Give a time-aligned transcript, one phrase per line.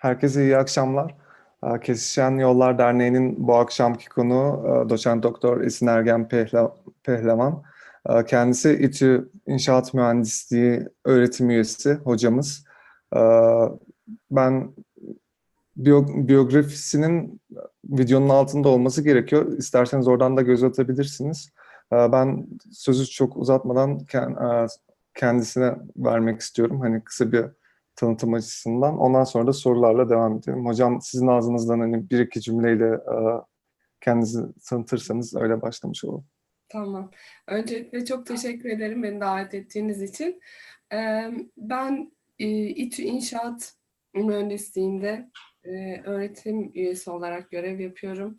[0.00, 1.14] Herkese iyi akşamlar.
[1.64, 6.28] Ee, Kesişen Yollar Derneği'nin bu akşamki konuğu e, doçent doktor Esin Ergen
[7.04, 7.62] Pehlavan.
[8.08, 12.64] Ee, Kendisi İTÜ İnşaat Mühendisliği öğretim üyesi hocamız.
[13.16, 13.20] Ee,
[14.30, 14.72] Ben
[15.76, 17.40] biyo- biyografisinin
[17.84, 19.58] videonun altında olması gerekiyor.
[19.58, 21.50] İsterseniz oradan da göz atabilirsiniz.
[21.92, 24.66] Ben sözü çok uzatmadan e,
[25.14, 26.80] kendisine vermek istiyorum.
[26.80, 27.44] Hani kısa bir
[27.96, 28.98] tanıtım açısından.
[28.98, 30.66] Ondan sonra da sorularla devam edelim.
[30.66, 33.16] Hocam sizin ağzınızdan hani bir iki cümleyle e,
[34.00, 36.26] kendinizi tanıtırsanız öyle başlamış olalım.
[36.68, 37.10] Tamam.
[37.46, 40.40] Öncelikle çok teşekkür ederim beni davet ettiğiniz için.
[40.92, 43.74] Ee, Ben e, İTÜ İnşaat
[44.14, 45.30] Mühendisliği'nde
[45.64, 48.38] e, öğretim üyesi olarak görev yapıyorum.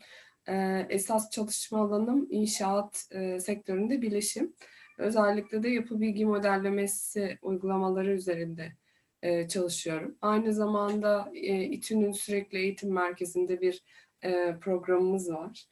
[0.90, 4.54] Esas çalışma alanım inşaat e, sektöründe bilişim.
[4.98, 8.72] Özellikle de yapı bilgi modellemesi uygulamaları üzerinde
[9.22, 10.18] e, çalışıyorum.
[10.22, 13.84] Aynı zamanda e, İTÜ'nün sürekli eğitim merkezinde bir
[14.24, 15.66] e, programımız var.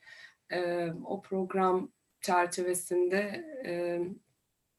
[0.52, 4.00] E, O program çerçevesinde e,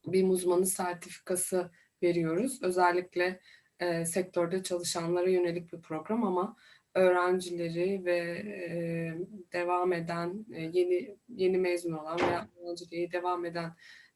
[0.07, 1.71] BİM uzmanı sertifikası
[2.03, 2.63] veriyoruz.
[2.63, 3.41] Özellikle
[3.81, 6.57] e, sektörde çalışanlara yönelik bir program ama
[6.95, 9.15] öğrencileri ve e,
[9.53, 13.73] devam eden e, yeni yeni mezun olan veya öğrenciliği devam eden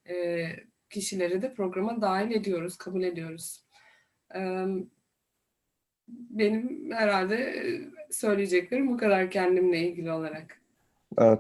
[0.09, 0.47] e,
[0.91, 3.65] kişileri de programa dahil ediyoruz, kabul ediyoruz.
[6.09, 7.55] Benim herhalde
[8.11, 10.61] söyleyeceklerim bu kadar kendimle ilgili olarak.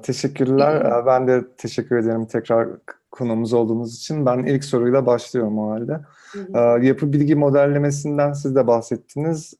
[0.03, 1.07] Teşekkürler.
[1.07, 2.69] Ben de teşekkür ederim tekrar
[3.11, 4.27] konuğumuz olduğunuz için.
[4.27, 6.01] Ben ilk soruyla başlıyorum o halde.
[6.33, 6.85] Hı hı.
[6.85, 9.55] Yapı bilgi modellemesinden siz de bahsettiniz.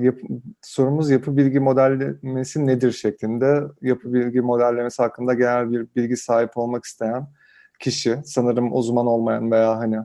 [0.00, 0.20] Yap-
[0.62, 3.62] sorumuz yapı bilgi modellemesi nedir şeklinde.
[3.82, 7.26] Yapı bilgi modellemesi hakkında genel bir bilgi sahip olmak isteyen
[7.80, 9.98] kişi, sanırım uzman olmayan veya hani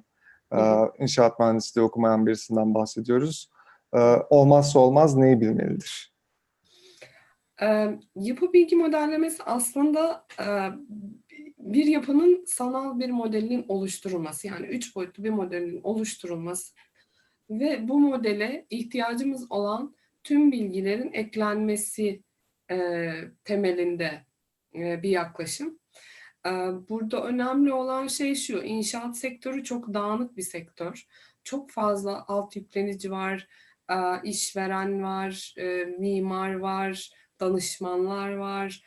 [1.00, 3.50] inşaat mühendisliği okumayan birisinden bahsediyoruz.
[4.30, 6.14] Olmazsa olmaz neyi bilmelidir?
[8.16, 10.26] Yapı bilgi modellemesi aslında
[11.60, 16.74] bir yapının sanal bir modelinin oluşturulması yani üç boyutlu bir modelin oluşturulması
[17.50, 22.24] ve bu modele ihtiyacımız olan tüm bilgilerin eklenmesi
[22.72, 23.12] e,
[23.44, 24.26] temelinde
[24.76, 25.80] e, bir yaklaşım.
[26.90, 31.08] Burada önemli olan şey şu, inşaat sektörü çok dağınık bir sektör.
[31.44, 33.48] Çok fazla alt yüklenici var,
[34.24, 35.56] işveren var,
[36.00, 38.84] mimar var, danışmanlar var.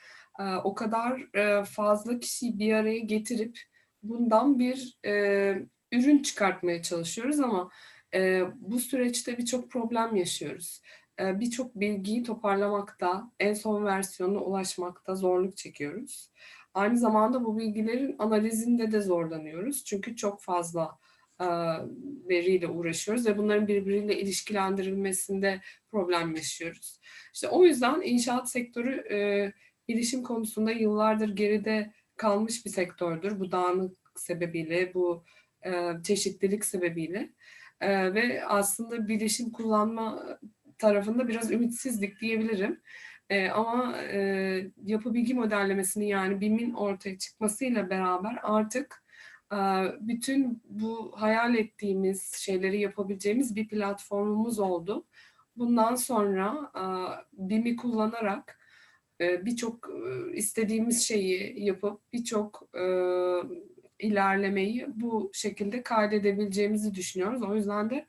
[0.65, 1.23] O kadar
[1.65, 3.59] fazla kişiyi bir araya getirip
[4.03, 4.99] bundan bir
[5.93, 7.71] ürün çıkartmaya çalışıyoruz ama
[8.55, 10.83] bu süreçte birçok problem yaşıyoruz.
[11.21, 16.31] Birçok bilgiyi toparlamakta, en son versiyonuna ulaşmakta zorluk çekiyoruz.
[16.75, 19.85] Aynı zamanda bu bilgilerin analizinde de zorlanıyoruz.
[19.85, 20.99] Çünkü çok fazla
[21.41, 21.47] e,
[22.29, 25.61] veriyle uğraşıyoruz ve bunların birbiriyle ilişkilendirilmesinde
[25.91, 27.01] problem yaşıyoruz.
[27.35, 29.53] İşte o yüzden inşaat sektörü e,
[29.89, 33.41] bilişim konusunda yıllardır geride kalmış bir sektördür.
[33.41, 35.25] Bu dağınık sebebiyle, bu
[35.67, 35.71] e,
[36.05, 37.33] çeşitlilik sebebiyle
[37.81, 40.39] E, ve aslında bilişim kullanma
[40.79, 42.81] tarafında biraz ümitsizlik diyebilirim.
[43.33, 49.05] E, ama e, yapı bilgi modellemesinin yani BİM'in ortaya çıkmasıyla beraber artık
[49.53, 49.57] e,
[50.01, 55.07] bütün bu hayal ettiğimiz şeyleri yapabileceğimiz bir platformumuz oldu.
[55.57, 56.85] Bundan sonra e,
[57.33, 58.59] BİM'i kullanarak
[59.21, 62.85] e, birçok e, istediğimiz şeyi yapıp birçok e,
[63.99, 67.43] ilerlemeyi bu şekilde kaydedebileceğimizi düşünüyoruz.
[67.43, 68.07] O yüzden de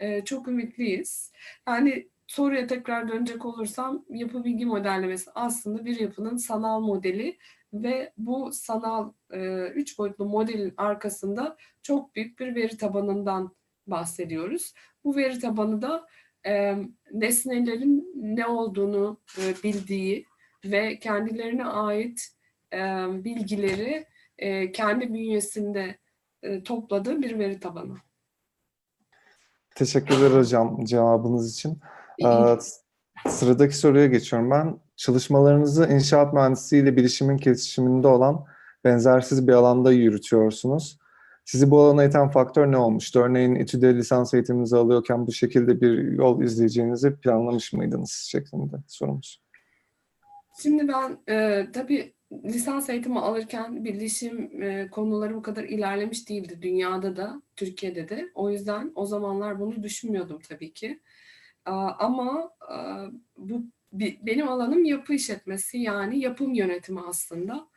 [0.00, 1.32] e, çok ümitliyiz.
[1.68, 7.38] Yani soruya tekrar dönecek olursam yapı bilgi modellemesi aslında bir yapının sanal modeli
[7.72, 14.74] ve bu sanal e, üç boyutlu modelin arkasında çok büyük bir veri tabanından bahsediyoruz.
[15.04, 16.06] Bu veri tabanı da
[16.46, 16.76] e,
[17.12, 20.26] nesnelerin ne olduğunu e, bildiği
[20.64, 22.28] ve kendilerine ait
[22.72, 22.78] e,
[23.24, 24.06] bilgileri
[24.38, 25.98] e, kendi bünyesinde
[26.42, 27.96] e, topladığı bir veri tabanı.
[29.74, 31.78] Teşekkürler hocam cevabınız için.
[32.24, 32.56] Ee,
[33.28, 34.80] Sıradaki soruya geçiyorum ben.
[34.96, 38.44] Çalışmalarınızı inşaat mühendisliği ile bilişimin kesişiminde olan
[38.84, 40.98] benzersiz bir alanda yürütüyorsunuz.
[41.44, 43.20] Sizi bu alana iten faktör ne olmuştu?
[43.20, 49.42] Örneğin İTÜ'de lisans eğitiminizi alıyorken bu şekilde bir yol izleyeceğinizi planlamış mıydınız şeklinde sorumuz.
[50.62, 52.14] Şimdi ben e, tabii
[52.44, 58.30] lisans eğitimi alırken bilişim e, konuları bu kadar ilerlemiş değildi dünyada da, Türkiye'de de.
[58.34, 61.00] O yüzden o zamanlar bunu düşünmüyordum tabii ki.
[61.72, 62.50] Ama
[63.36, 67.68] bu benim alanım yapı işletmesi yani yapım yönetimi aslında.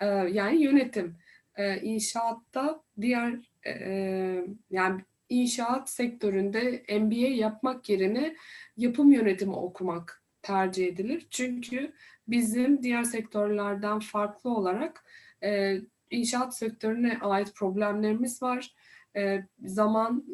[0.00, 1.16] Ee, Yani yönetim.
[1.56, 3.34] Ee, İnşaatta diğer
[3.66, 8.36] e, yani inşaat sektöründe MBA yapmak yerine
[8.76, 11.26] yapım yönetimi okumak tercih edilir.
[11.30, 11.92] Çünkü
[12.28, 15.04] bizim diğer sektörlerden farklı olarak
[15.44, 15.76] e,
[16.10, 18.74] inşaat sektörüne ait problemlerimiz var.
[19.16, 20.24] E, zaman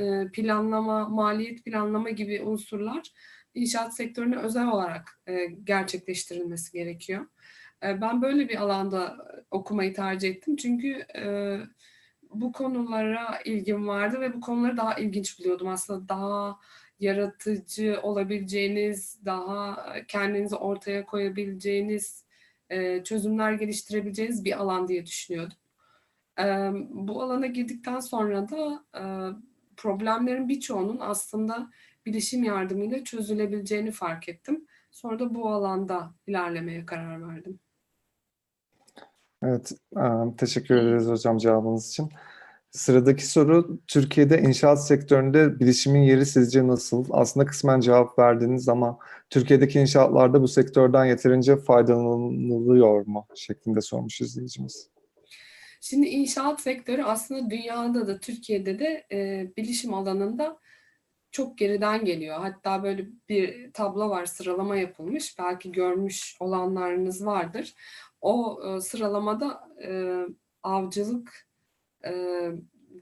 [0.00, 3.12] e, planlama, maliyet planlama gibi unsurlar
[3.54, 7.26] inşaat sektörüne özel olarak e, gerçekleştirilmesi gerekiyor.
[7.82, 9.16] E, ben böyle bir alanda
[9.50, 11.56] okumayı tercih ettim çünkü e,
[12.30, 15.68] bu konulara ilgim vardı ve bu konuları daha ilginç buluyordum.
[15.68, 16.58] Aslında daha
[17.00, 22.24] yaratıcı olabileceğiniz, daha kendinizi ortaya koyabileceğiniz,
[22.70, 25.56] e, çözümler geliştirebileceğiniz bir alan diye düşünüyordum.
[26.90, 28.84] Bu alana girdikten sonra da
[29.76, 31.70] problemlerin birçoğunun aslında
[32.06, 34.66] bilişim yardımıyla çözülebileceğini fark ettim.
[34.90, 37.60] Sonra da bu alanda ilerlemeye karar verdim.
[39.42, 39.72] Evet,
[40.38, 42.10] teşekkür ederiz hocam cevabınız için.
[42.70, 47.04] Sıradaki soru, Türkiye'de inşaat sektöründe bilişimin yeri sizce nasıl?
[47.10, 48.98] Aslında kısmen cevap verdiniz ama
[49.30, 53.26] Türkiye'deki inşaatlarda bu sektörden yeterince faydalanılıyor mu?
[53.34, 54.95] şeklinde sormuş izleyicimiz.
[55.88, 60.60] Şimdi inşaat sektörü aslında dünyada da Türkiye'de de e, bilişim alanında
[61.30, 62.38] çok geriden geliyor.
[62.38, 65.38] Hatta böyle bir tablo var, sıralama yapılmış.
[65.38, 67.74] Belki görmüş olanlarınız vardır.
[68.20, 69.90] O e, sıralamada e,
[70.62, 71.48] avcılık
[72.04, 72.12] e,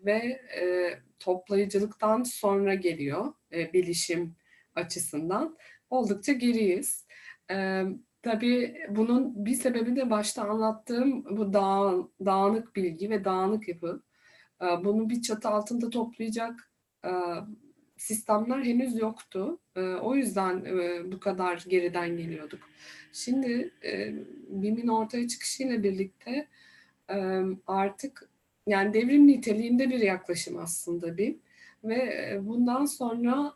[0.05, 4.37] ve e, toplayıcılıktan sonra geliyor e, bilişim
[4.75, 5.57] açısından.
[5.91, 7.07] Oldukça geriyiz.
[7.51, 7.85] E,
[8.25, 11.95] tabii bunun bir sebebi de başta anlattığım bu dağ,
[12.25, 14.03] dağınık bilgi ve dağınık yapı.
[14.63, 16.71] E, bunu bir çatı altında toplayacak
[17.05, 17.11] e,
[17.97, 19.59] sistemler henüz yoktu.
[19.77, 22.61] E, o yüzden e, bu kadar geriden geliyorduk.
[23.13, 24.15] Şimdi e,
[24.49, 26.47] BİM'in ortaya çıkışıyla birlikte
[27.67, 28.29] artık
[28.67, 31.39] yani devrim niteliğinde bir yaklaşım aslında BİM
[31.85, 33.55] ve bundan sonra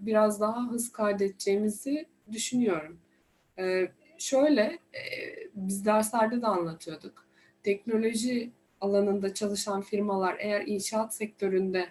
[0.00, 2.98] biraz daha hız kaydedeceğimizi düşünüyorum.
[4.18, 4.62] Şöyle
[4.94, 5.02] e,
[5.54, 7.26] biz derslerde de anlatıyorduk.
[7.62, 8.50] Teknoloji
[8.80, 11.88] alanında çalışan firmalar eğer inşaat sektöründe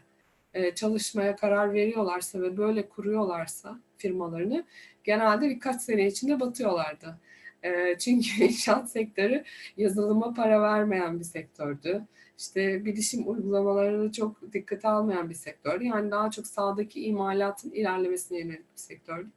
[0.54, 4.66] e, çalışmaya karar veriyorlarsa ve böyle kuruyorlarsa firmalarını
[5.04, 7.20] genelde birkaç sene içinde batıyorlardı.
[7.64, 9.44] E, çünkü inşaat sektörü
[9.78, 12.08] yazılıma para vermeyen bir sektördü.
[12.38, 15.82] İşte bilişim uygulamalarını çok dikkate almayan bir sektör.
[15.82, 19.30] Yani daha çok sağdaki imalatın ilerlemesine yönelik bir sektördü.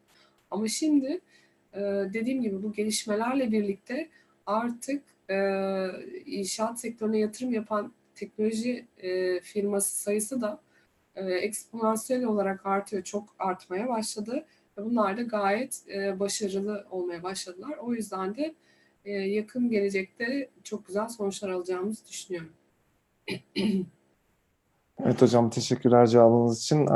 [0.51, 1.21] Ama şimdi
[1.75, 1.81] e,
[2.13, 4.09] dediğim gibi bu gelişmelerle birlikte
[4.47, 5.37] artık e,
[6.27, 10.61] inşaat sektörüne yatırım yapan teknoloji e, firması sayısı da
[11.15, 14.47] e, eksponansiyel olarak artıyor, çok artmaya başladı.
[14.79, 17.79] Ve bunlar da gayet e, başarılı olmaya başladılar.
[17.81, 18.55] O yüzden de
[19.05, 22.53] e, yakın gelecekte çok güzel sonuçlar alacağımızı düşünüyorum.
[25.05, 26.87] Evet hocam teşekkürler cevabınız için.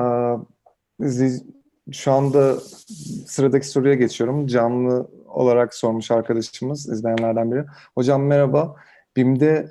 [1.93, 2.61] Şu anda
[3.27, 4.47] sıradaki soruya geçiyorum.
[4.47, 7.65] Canlı olarak sormuş arkadaşımız, izleyenlerden biri.
[7.95, 8.77] Hocam merhaba.
[9.17, 9.71] BİM'de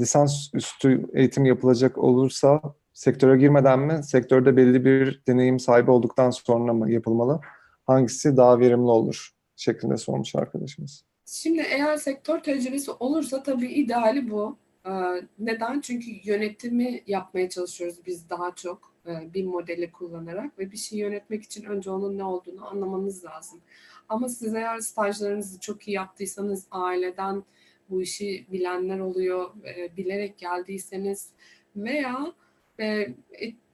[0.00, 2.60] lisans üstü eğitim yapılacak olursa
[2.92, 7.40] sektöre girmeden mi, sektörde belli bir deneyim sahibi olduktan sonra mı yapılmalı?
[7.86, 9.34] Hangisi daha verimli olur?
[9.56, 11.04] şeklinde sormuş arkadaşımız.
[11.26, 14.56] Şimdi eğer sektör tecrübesi olursa tabii ideali bu.
[14.86, 14.90] Ee,
[15.38, 15.80] neden?
[15.80, 21.42] Çünkü yönetimi yapmaya çalışıyoruz biz daha çok e, bir modeli kullanarak ve bir şey yönetmek
[21.42, 23.60] için önce onun ne olduğunu anlamanız lazım.
[24.08, 27.44] Ama siz eğer stajlarınızı çok iyi yaptıysanız, aileden
[27.90, 31.28] bu işi bilenler oluyor, e, bilerek geldiyseniz
[31.76, 32.32] veya
[32.80, 33.14] e,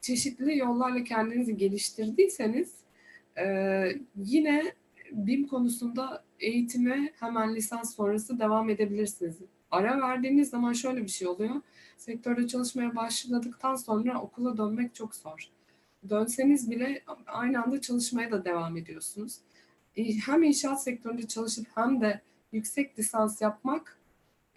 [0.01, 2.75] çeşitli yollarla kendinizi geliştirdiyseniz
[3.39, 3.47] e,
[4.17, 4.73] yine
[5.13, 9.37] BİM konusunda eğitime hemen lisans sonrası devam edebilirsiniz.
[9.71, 11.55] Ara verdiğiniz zaman şöyle bir şey oluyor.
[12.01, 15.49] Sektörde çalışmaya başladıktan sonra okula dönmek çok zor.
[16.09, 19.39] Dönseniz bile aynı anda çalışmaya da devam ediyorsunuz.
[20.27, 22.21] Hem inşaat sektöründe çalışıp hem de
[22.53, 23.99] yüksek lisans yapmak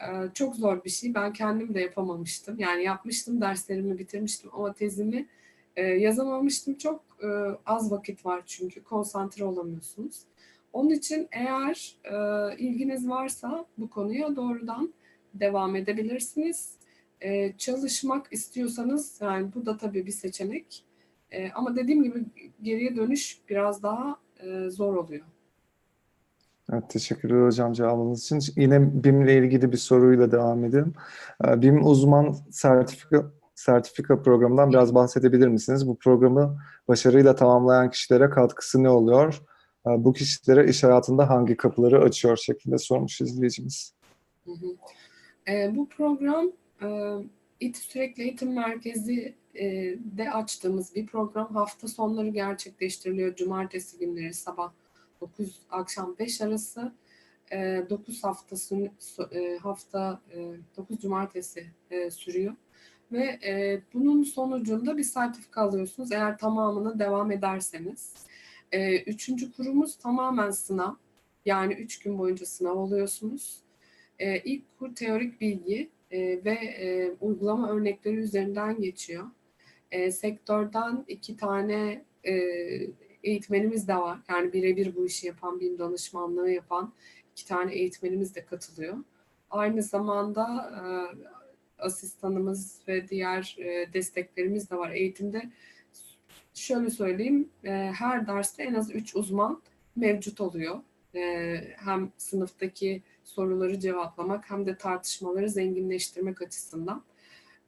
[0.02, 1.14] ee, çok zor bir şey.
[1.14, 2.60] Ben kendim de yapamamıştım.
[2.60, 5.28] Yani yapmıştım, derslerimi bitirmiştim ama tezimi
[5.76, 6.78] e, yazamamıştım.
[6.78, 7.28] Çok e,
[7.66, 10.22] az vakit var çünkü konsantre olamıyorsunuz.
[10.74, 12.16] Onun için eğer e,
[12.58, 14.94] ilginiz varsa bu konuya doğrudan
[15.34, 16.83] devam edebilirsiniz.
[17.58, 20.86] Çalışmak istiyorsanız yani bu da tabii bir seçenek.
[21.56, 22.26] Ama dediğim gibi
[22.62, 24.20] geriye dönüş biraz daha
[24.70, 25.26] zor oluyor.
[26.72, 28.62] Evet, teşekkürler hocam cevabınız için.
[28.62, 30.94] Yine BİM ile ilgili bir soruyla devam edelim.
[31.46, 35.88] Ee, BİM uzman sertifika sertifika programından biraz bahsedebilir misiniz?
[35.88, 39.42] Bu programı başarıyla tamamlayan kişilere katkısı ne oluyor?
[39.88, 43.94] Ee, bu kişilere iş hayatında hangi kapıları açıyor şeklinde sormuş izleyicimiz.
[44.46, 44.68] Hı hı.
[45.52, 46.52] E, bu program e,
[47.60, 49.66] İT Sürekli Eğitim Merkezi e,
[50.18, 53.36] de açtığımız bir program hafta sonları gerçekleştiriliyor.
[53.36, 54.72] Cumartesi günleri sabah
[55.22, 56.92] 9 akşam 5 arası.
[57.52, 62.54] E, 9 hafta sün- so- e, hafta e, 9 cumartesi e, sürüyor.
[63.12, 63.40] Ve
[63.94, 68.14] bunun sonucunda bir sertifika alıyorsunuz eğer tamamını devam ederseniz.
[68.72, 70.94] E, üçüncü kurumuz tamamen sınav.
[71.46, 73.60] Yani üç gün boyunca sınav oluyorsunuz.
[74.20, 79.26] E, ilk kur teorik bilgi e, ve e, uygulama örnekleri üzerinden geçiyor.
[79.92, 82.34] E, sektörden iki tane e,
[83.24, 84.20] eğitmenimiz de var.
[84.30, 86.94] Yani birebir bu işi yapan, bir danışmanlığı yapan
[87.32, 88.98] iki tane eğitmenimiz de katılıyor.
[89.50, 90.84] Aynı zamanda e,
[91.84, 95.50] asistanımız ve diğer e, desteklerimiz de var eğitimde.
[96.54, 99.62] Şöyle söyleyeyim, e, her derste en az üç uzman
[99.96, 100.80] mevcut oluyor.
[101.16, 107.04] E, hem sınıftaki soruları cevaplamak hem de tartışmaları zenginleştirmek açısından.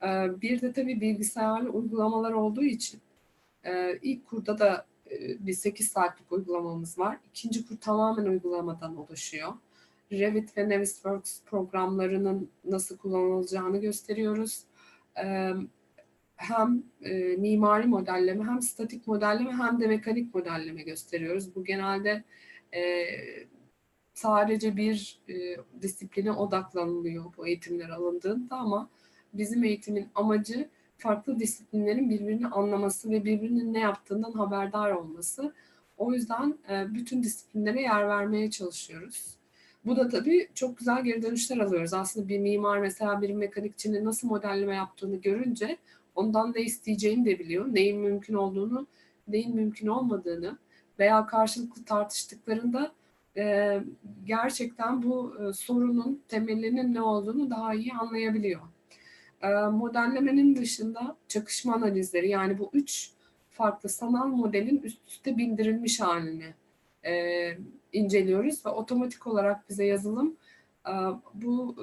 [0.03, 0.07] E,
[0.41, 3.01] bir de tabii bilgisayarlı uygulamalar olduğu için
[3.63, 7.17] e, ilk kurda da e, bir 8 saatlik uygulamamız var.
[7.29, 9.53] İkinci kur tamamen uygulamadan oluşuyor.
[10.11, 14.63] Revit ve Navisworks programlarının nasıl kullanılacağını gösteriyoruz.
[15.23, 15.51] E,
[16.35, 21.55] hem e, mimari modelleme hem statik modelleme hem de mekanik modelleme gösteriyoruz.
[21.55, 22.23] Bu genelde
[24.15, 25.33] sadece bir e,
[25.81, 28.89] disipline odaklanılıyor bu eğitimler alındığında ama
[29.33, 35.53] bizim eğitimin amacı farklı disiplinlerin birbirini anlaması ve birbirinin ne yaptığından haberdar olması.
[35.97, 39.37] O yüzden e, bütün disiplinlere yer vermeye çalışıyoruz.
[39.85, 41.93] Bu da tabii çok güzel geri dönüşler alıyoruz.
[41.93, 45.77] Aslında bir mimar mesela bir mekanikçinin nasıl modelleme yaptığını görünce
[46.15, 47.65] ondan ne isteyeceğini de biliyor.
[47.73, 48.87] Neyin mümkün olduğunu,
[49.27, 50.57] neyin mümkün olmadığını
[50.99, 52.91] veya karşılıklı tartıştıklarında
[54.25, 58.61] gerçekten bu sorunun temelinin ne olduğunu daha iyi anlayabiliyor.
[59.71, 63.11] Modellemenin dışında çakışma analizleri yani bu üç
[63.49, 66.53] farklı sanal modelin üst üste bindirilmiş halini
[67.93, 70.35] inceliyoruz ve otomatik olarak bize yazılım
[71.33, 71.75] bu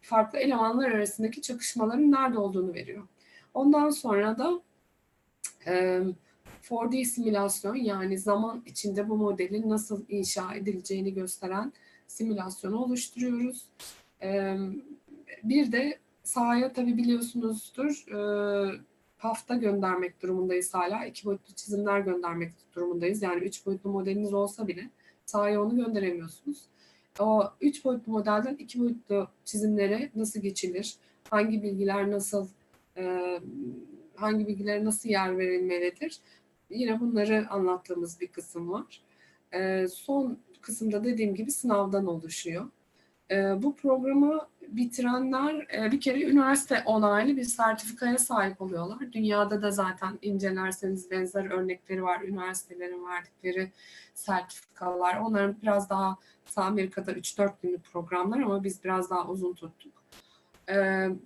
[0.00, 3.02] farklı elemanlar arasındaki çakışmaların nerede olduğunu veriyor.
[3.54, 4.60] Ondan sonra da
[6.70, 11.72] 4D simülasyon yani zaman içinde bu modelin nasıl inşa edileceğini gösteren
[12.06, 13.68] simülasyonu oluşturuyoruz.
[15.44, 18.18] Bir de sahaya tabii biliyorsunuzdur e,
[19.16, 21.06] hafta göndermek durumundayız hala.
[21.06, 23.22] iki boyutlu çizimler göndermek durumundayız.
[23.22, 24.90] Yani üç boyutlu modeliniz olsa bile
[25.26, 26.62] sahaya onu gönderemiyorsunuz.
[27.20, 30.94] O üç boyutlu modelden iki boyutlu çizimlere nasıl geçilir?
[31.30, 32.48] Hangi bilgiler nasıl
[32.96, 33.40] e,
[34.14, 36.20] hangi bilgilere nasıl yer verilmelidir?
[36.74, 39.02] Yine bunları anlattığımız bir kısım var.
[39.52, 42.64] E, son kısımda dediğim gibi sınavdan oluşuyor.
[43.30, 49.12] E, bu programı bitirenler e, bir kere üniversite onaylı bir sertifikaya sahip oluyorlar.
[49.12, 52.22] Dünyada da zaten incelerseniz benzer örnekleri var.
[52.22, 53.72] Üniversitelerin verdikleri
[54.14, 55.16] sertifikalar.
[55.16, 56.16] Onların biraz daha
[56.56, 59.92] Amerika'da 3-4 günlük programlar ama biz biraz daha uzun tuttuk.
[60.68, 60.74] E,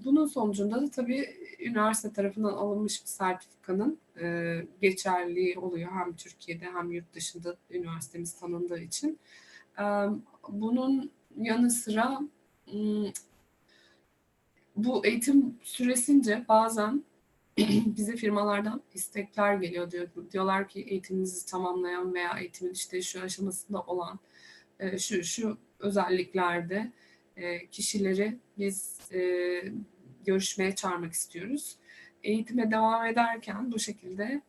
[0.04, 1.28] bunun sonucunda da tabii
[1.58, 5.90] üniversite tarafından alınmış bir sertifikanın e, geçerliği oluyor.
[5.92, 9.18] Hem Türkiye'de hem yurt dışında üniversitemiz tanındığı için.
[9.78, 9.84] E,
[10.48, 12.20] bunun yanı sıra
[14.76, 17.04] bu eğitim süresince bazen
[17.86, 20.08] bize firmalardan istekler geliyor diyor.
[20.32, 24.18] Diyorlar ki eğitiminizi tamamlayan veya eğitimin işte şu aşamasında olan
[24.98, 26.92] şu şu özelliklerde
[27.70, 28.98] kişileri biz
[30.24, 31.76] görüşmeye çağırmak istiyoruz.
[32.22, 34.42] Eğitime devam ederken bu şekilde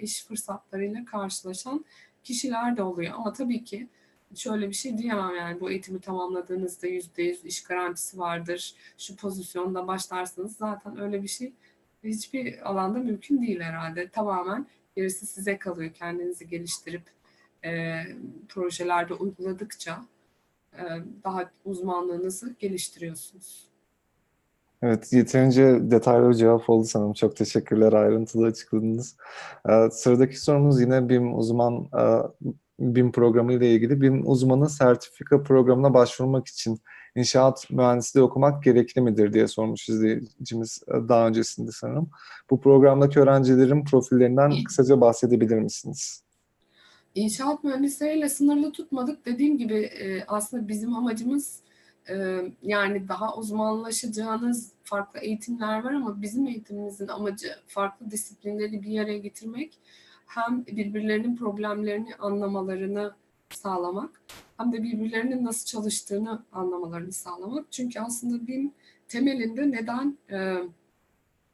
[0.00, 1.84] iş fırsatlarıyla karşılaşan
[2.24, 3.12] kişiler de oluyor.
[3.14, 3.88] Ama tabii ki
[4.34, 8.74] şöyle bir şey diyemem yani bu eğitimi tamamladığınızda yüzde yüz iş garantisi vardır.
[8.98, 11.52] Şu pozisyonda başlarsınız zaten öyle bir şey
[12.04, 14.08] hiçbir alanda mümkün değil herhalde.
[14.08, 15.92] Tamamen gerisi size kalıyor.
[15.94, 17.02] Kendinizi geliştirip
[17.64, 18.02] e,
[18.48, 20.04] projelerde uyguladıkça
[20.78, 20.84] e,
[21.24, 23.74] daha uzmanlığınızı geliştiriyorsunuz.
[24.84, 27.12] Evet, yeterince detaylı bir cevap oldu sanırım.
[27.12, 29.16] Çok teşekkürler, ayrıntılı açıkladınız.
[29.68, 32.04] Ee, sıradaki sorumuz yine BİM uzman e,
[32.78, 34.00] BİM programı ile ilgili.
[34.00, 36.78] BİM uzmanı sertifika programına başvurmak için
[37.16, 42.10] inşaat mühendisliği okumak gerekli midir diye sormuş izleyicimiz daha öncesinde sanırım.
[42.50, 46.24] Bu programdaki öğrencilerin profillerinden kısaca bahsedebilir misiniz?
[47.14, 49.26] İnşaat mühendisleriyle sınırlı tutmadık.
[49.26, 49.90] Dediğim gibi
[50.28, 51.60] aslında bizim amacımız
[52.62, 59.78] yani daha uzmanlaşacağınız farklı eğitimler var ama bizim eğitimimizin amacı farklı disiplinleri bir araya getirmek
[60.26, 63.14] hem birbirlerinin problemlerini anlamalarını
[63.50, 64.22] sağlamak
[64.56, 67.72] hem de birbirlerinin nasıl çalıştığını anlamalarını sağlamak.
[67.72, 68.72] Çünkü aslında BİM
[69.08, 70.56] temelinde neden e,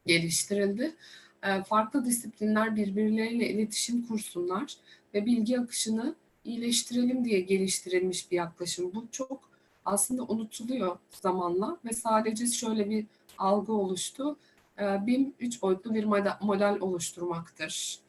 [0.05, 0.95] geliştirildi.
[1.43, 4.75] E, farklı disiplinler birbirleriyle iletişim kursunlar
[5.13, 8.91] ve bilgi akışını iyileştirelim diye geliştirilmiş bir yaklaşım.
[8.95, 9.49] Bu çok
[9.85, 13.05] aslında unutuluyor zamanla ve sadece şöyle bir
[13.37, 14.37] algı oluştu.
[14.79, 16.03] E, BIM üç boyutlu bir
[16.41, 17.99] model, oluşturmaktır.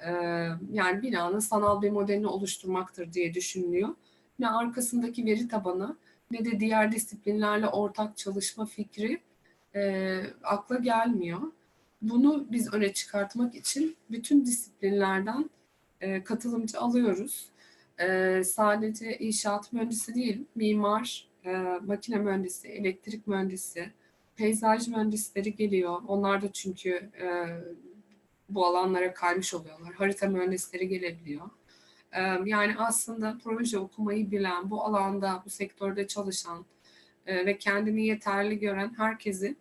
[0.00, 0.10] E,
[0.72, 3.88] yani binanın sanal bir modelini oluşturmaktır diye düşünülüyor.
[4.38, 5.96] Ne arkasındaki veri tabanı
[6.30, 9.20] ne de diğer disiplinlerle ortak çalışma fikri
[10.42, 11.40] akla gelmiyor.
[12.02, 15.50] Bunu biz öne çıkartmak için bütün disiplinlerden
[16.00, 17.48] e, katılımcı alıyoruz.
[18.00, 21.50] E, sadece inşaat mühendisi değil, mimar, e,
[21.86, 23.92] makine mühendisi, elektrik mühendisi,
[24.36, 26.02] peyzaj mühendisleri geliyor.
[26.06, 26.90] Onlar da çünkü
[27.20, 27.26] e,
[28.48, 29.94] bu alanlara kaymış oluyorlar.
[29.94, 31.50] Harita mühendisleri gelebiliyor.
[32.12, 36.64] E, yani aslında proje okumayı bilen, bu alanda, bu sektörde çalışan
[37.26, 39.56] e, ve kendini yeterli gören herkesi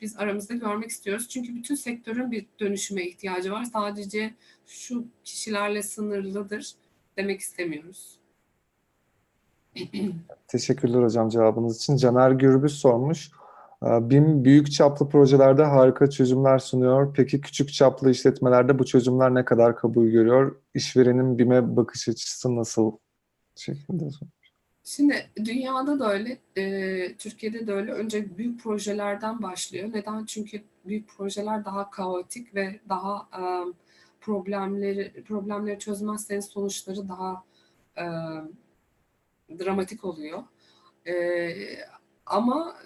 [0.00, 1.28] biz aramızda görmek istiyoruz.
[1.28, 3.64] Çünkü bütün sektörün bir dönüşüme ihtiyacı var.
[3.64, 4.34] Sadece
[4.66, 6.74] şu kişilerle sınırlıdır
[7.16, 8.18] demek istemiyoruz.
[10.48, 11.96] Teşekkürler hocam cevabınız için.
[11.96, 13.30] Caner Gürbüz sormuş.
[13.82, 17.14] Ee, BİM büyük çaplı projelerde harika çözümler sunuyor.
[17.14, 20.56] Peki küçük çaplı işletmelerde bu çözümler ne kadar kabul görüyor?
[20.74, 22.92] İşverenin BİM'e bakış açısı nasıl?
[23.56, 24.04] Şeklinde.
[24.88, 27.92] Şimdi dünyada da öyle, e, Türkiye'de de öyle.
[27.92, 29.88] Önce büyük projelerden başlıyor.
[29.92, 30.24] Neden?
[30.24, 33.42] Çünkü büyük projeler daha kaotik ve daha e,
[34.20, 37.44] problemleri problemleri çözmezseniz sonuçları daha
[37.96, 38.04] e,
[39.58, 40.42] dramatik oluyor.
[41.06, 41.14] E,
[42.26, 42.76] ama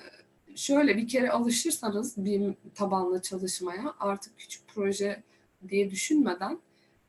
[0.56, 5.22] şöyle bir kere alışırsanız BİM tabanlı çalışmaya artık küçük proje
[5.68, 6.58] diye düşünmeden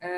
[0.03, 0.09] e,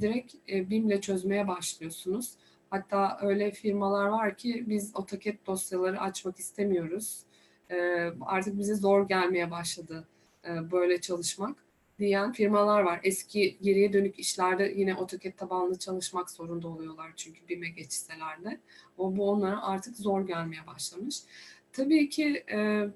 [0.00, 2.34] direkt e, BİM'le çözmeye başlıyorsunuz.
[2.70, 7.22] Hatta öyle firmalar var ki biz AutoCAD dosyaları açmak istemiyoruz.
[7.70, 7.76] E,
[8.20, 10.08] artık bize zor gelmeye başladı
[10.48, 11.56] e, böyle çalışmak
[11.98, 13.00] diyen firmalar var.
[13.02, 18.58] Eski geriye dönük işlerde yine AutoCAD tabanlı çalışmak zorunda oluyorlar çünkü BİM'e geçseler.
[18.98, 21.20] O bu onlara artık zor gelmeye başlamış.
[21.72, 22.88] Tabii ki e,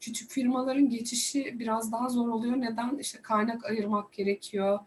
[0.00, 2.56] küçük firmaların geçişi biraz daha zor oluyor.
[2.56, 2.98] Neden?
[2.98, 4.78] İşte kaynak ayırmak gerekiyor.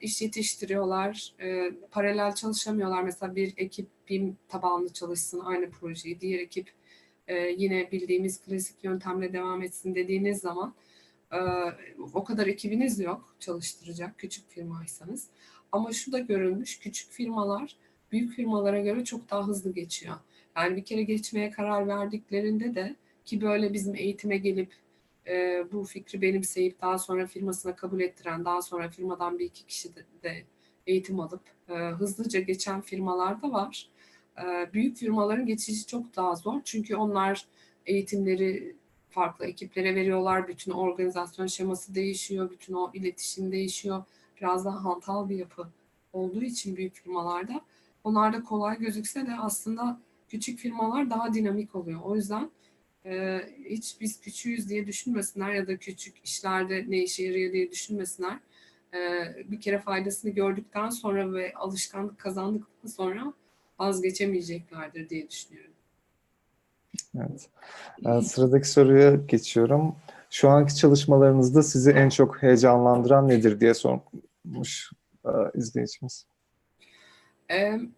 [0.00, 1.34] İş yetiştiriyorlar.
[1.40, 3.02] E, paralel çalışamıyorlar.
[3.02, 6.20] Mesela bir ekip BİM tabanlı çalışsın aynı projeyi.
[6.20, 6.72] Diğer ekip
[7.28, 10.74] e, yine bildiğimiz klasik yöntemle devam etsin dediğiniz zaman
[11.32, 11.38] e,
[12.14, 15.28] o kadar ekibiniz yok çalıştıracak küçük firmaysanız.
[15.72, 17.76] Ama şu da görülmüş küçük firmalar
[18.12, 20.16] büyük firmalara göre çok daha hızlı geçiyor.
[20.56, 24.72] Yani bir kere geçmeye karar verdiklerinde de ki böyle bizim eğitime gelip
[25.26, 29.96] e, bu fikri benimseyip daha sonra firmasına kabul ettiren, daha sonra firmadan bir iki kişi
[29.96, 30.44] de, de
[30.86, 33.88] eğitim alıp e, hızlıca geçen firmalar da var.
[34.38, 37.46] E, büyük firmaların geçişi çok daha zor çünkü onlar
[37.86, 38.76] eğitimleri
[39.10, 40.48] farklı ekiplere veriyorlar.
[40.48, 44.04] Bütün organizasyon şeması değişiyor, bütün o iletişim değişiyor.
[44.40, 45.68] Biraz daha hantal bir yapı
[46.12, 47.60] olduğu için büyük firmalarda.
[48.04, 52.00] Onlar da kolay gözükse de aslında küçük firmalar daha dinamik oluyor.
[52.04, 52.50] O yüzden
[53.06, 58.38] e, hiç biz küçüğüz diye düşünmesinler ya da küçük işlerde ne işe yarıyor diye düşünmesinler.
[58.94, 58.98] E,
[59.50, 63.32] bir kere faydasını gördükten sonra ve alışkanlık kazandıktan sonra
[63.78, 65.72] vazgeçemeyeceklerdir diye düşünüyorum.
[67.16, 67.48] Evet.
[68.06, 69.96] Ee, sıradaki soruya geçiyorum.
[70.30, 74.90] Şu anki çalışmalarınızda sizi en çok heyecanlandıran nedir diye sormuş
[75.24, 76.26] e, izleyicimiz.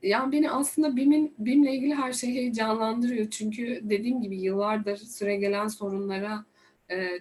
[0.03, 3.31] Yani beni aslında BİM'in BİM'le ilgili her şey heyecanlandırıyor.
[3.31, 6.45] Çünkü dediğim gibi yıllardır süregelen sorunlara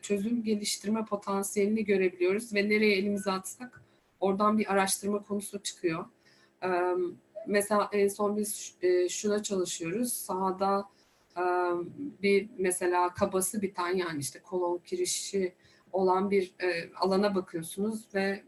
[0.01, 3.83] çözüm geliştirme potansiyelini görebiliyoruz ve nereye elimizi atsak
[4.19, 6.05] oradan bir araştırma konusu çıkıyor.
[7.47, 8.77] Mesela en son biz
[9.09, 10.13] şuna çalışıyoruz.
[10.13, 10.85] Sahada
[12.21, 15.53] bir mesela kabası biten yani işte kolon kirişi
[15.91, 16.53] olan bir
[16.99, 18.43] alana bakıyorsunuz ve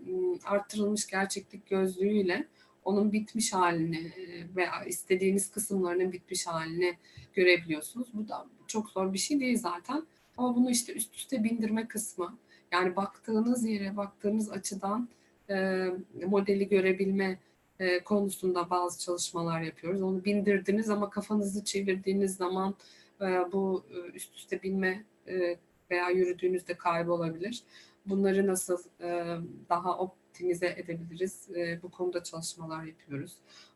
[0.45, 2.47] arttırılmış gerçeklik gözlüğüyle
[2.85, 4.11] onun bitmiş halini
[4.55, 6.97] veya istediğiniz kısımlarının bitmiş halini
[7.33, 8.07] görebiliyorsunuz.
[8.13, 10.03] Bu da çok zor bir şey değil zaten.
[10.37, 12.37] Ama bunu işte üst üste bindirme kısmı.
[12.71, 15.09] Yani baktığınız yere, baktığınız açıdan
[15.49, 15.85] e,
[16.27, 17.39] modeli görebilme
[17.79, 20.01] e, konusunda bazı çalışmalar yapıyoruz.
[20.01, 22.75] Onu bindirdiniz ama kafanızı çevirdiğiniz zaman
[23.21, 25.57] e, bu üst üste binme e,
[25.91, 27.63] veya yürüdüğünüzde kaybolabilir.
[28.05, 29.37] Bunları nasıl e,
[29.69, 31.49] daha optimal optimize edebiliriz.
[31.55, 33.33] E, bu konuda çalışmalar yapıyoruz.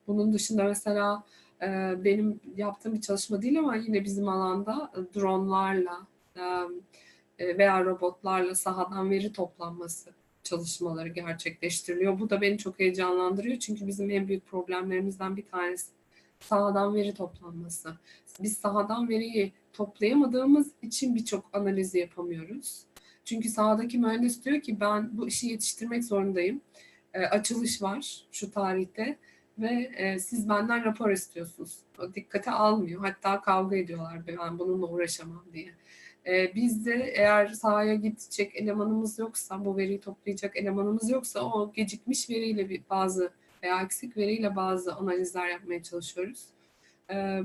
[0.08, 1.24] Bunun dışında mesela
[1.62, 1.68] e,
[2.04, 6.08] benim yaptığım bir çalışma değil ama yine bizim alanda e, dronlarla
[7.40, 10.10] e, veya robotlarla sahadan veri toplanması
[10.44, 12.20] çalışmaları gerçekleştiriliyor.
[12.20, 15.92] Bu da beni çok heyecanlandırıyor çünkü bizim en büyük problemlerimizden bir tanesi
[16.40, 17.94] sahadan veri toplanması.
[18.40, 22.84] Biz sahadan veriyi toplayamadığımız için birçok analizi yapamıyoruz.
[23.30, 26.62] Çünkü sahadaki mühendis diyor ki ben bu işi yetiştirmek zorundayım.
[27.14, 29.18] E, açılış var şu tarihte
[29.58, 31.80] ve e, siz benden rapor istiyorsunuz.
[32.00, 33.02] O dikkate almıyor.
[33.02, 35.72] Hatta kavga ediyorlar ben bununla uğraşamam diye.
[36.28, 42.30] E, biz de eğer sahaya gidecek elemanımız yoksa, bu veriyi toplayacak elemanımız yoksa o gecikmiş
[42.30, 43.32] veriyle bir bazı
[43.64, 46.46] veya eksik veriyle bazı analizler yapmaya çalışıyoruz.
[47.12, 47.40] E,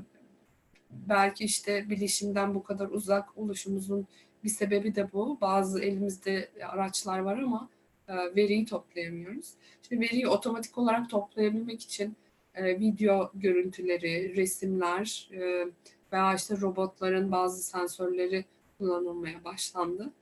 [0.90, 4.06] belki işte bilişimden bu kadar uzak oluşumuzun
[4.44, 5.38] bir sebebi de bu.
[5.40, 7.68] Bazı elimizde araçlar var ama
[8.08, 9.54] e, veriyi toplayamıyoruz.
[9.88, 12.16] Şimdi veriyi otomatik olarak toplayabilmek için
[12.54, 15.66] e, video görüntüleri, resimler e,
[16.12, 18.44] veya işte robotların bazı sensörleri
[18.78, 20.12] kullanılmaya başlandı.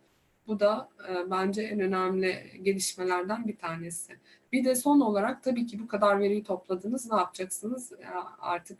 [0.47, 4.13] Bu da e, bence en önemli gelişmelerden bir tanesi.
[4.53, 7.93] Bir de son olarak tabii ki bu kadar veriyi topladınız ne yapacaksınız?
[8.03, 8.79] Ya artık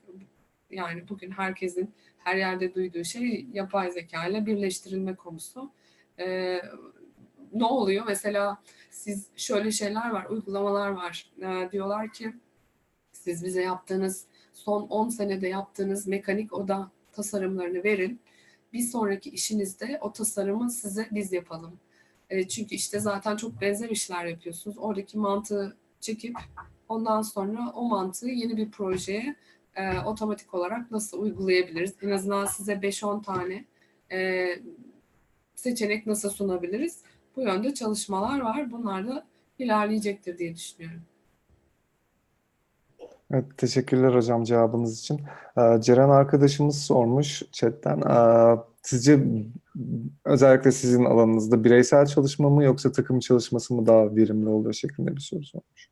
[0.71, 5.71] yani bugün herkesin her yerde duyduğu şey yapay zeka ile birleştirilme konusu.
[6.19, 6.59] E,
[7.53, 8.05] ne oluyor?
[8.07, 8.59] Mesela
[8.91, 11.33] siz şöyle şeyler var, uygulamalar var.
[11.43, 12.33] E, diyorlar ki
[13.13, 18.21] siz bize yaptığınız son 10 senede yaptığınız mekanik oda tasarımlarını verin.
[18.73, 21.79] Bir sonraki işinizde o tasarımı size biz yapalım.
[22.31, 24.79] E, çünkü işte zaten çok benzer işler yapıyorsunuz.
[24.79, 26.37] Oradaki mantığı çekip
[26.89, 29.37] ondan sonra o mantığı yeni bir projeye
[29.77, 31.95] e, otomatik olarak nasıl uygulayabiliriz?
[32.03, 33.65] En azından size 5-10 tane
[34.13, 34.49] e,
[35.55, 37.03] seçenek nasıl sunabiliriz?
[37.37, 38.73] Bu yönde çalışmalar var.
[38.73, 39.27] Bunlar da
[39.59, 41.03] ilerleyecektir diye düşünüyorum.
[43.33, 45.21] Evet, teşekkürler hocam cevabınız için.
[45.59, 48.01] Ee, Ceren arkadaşımız sormuş chatten.
[48.01, 49.25] Ee, sizce
[50.25, 55.21] özellikle sizin alanınızda bireysel çalışma mı yoksa takım çalışması mı daha verimli oluyor şeklinde bir
[55.21, 55.92] soru sormuş.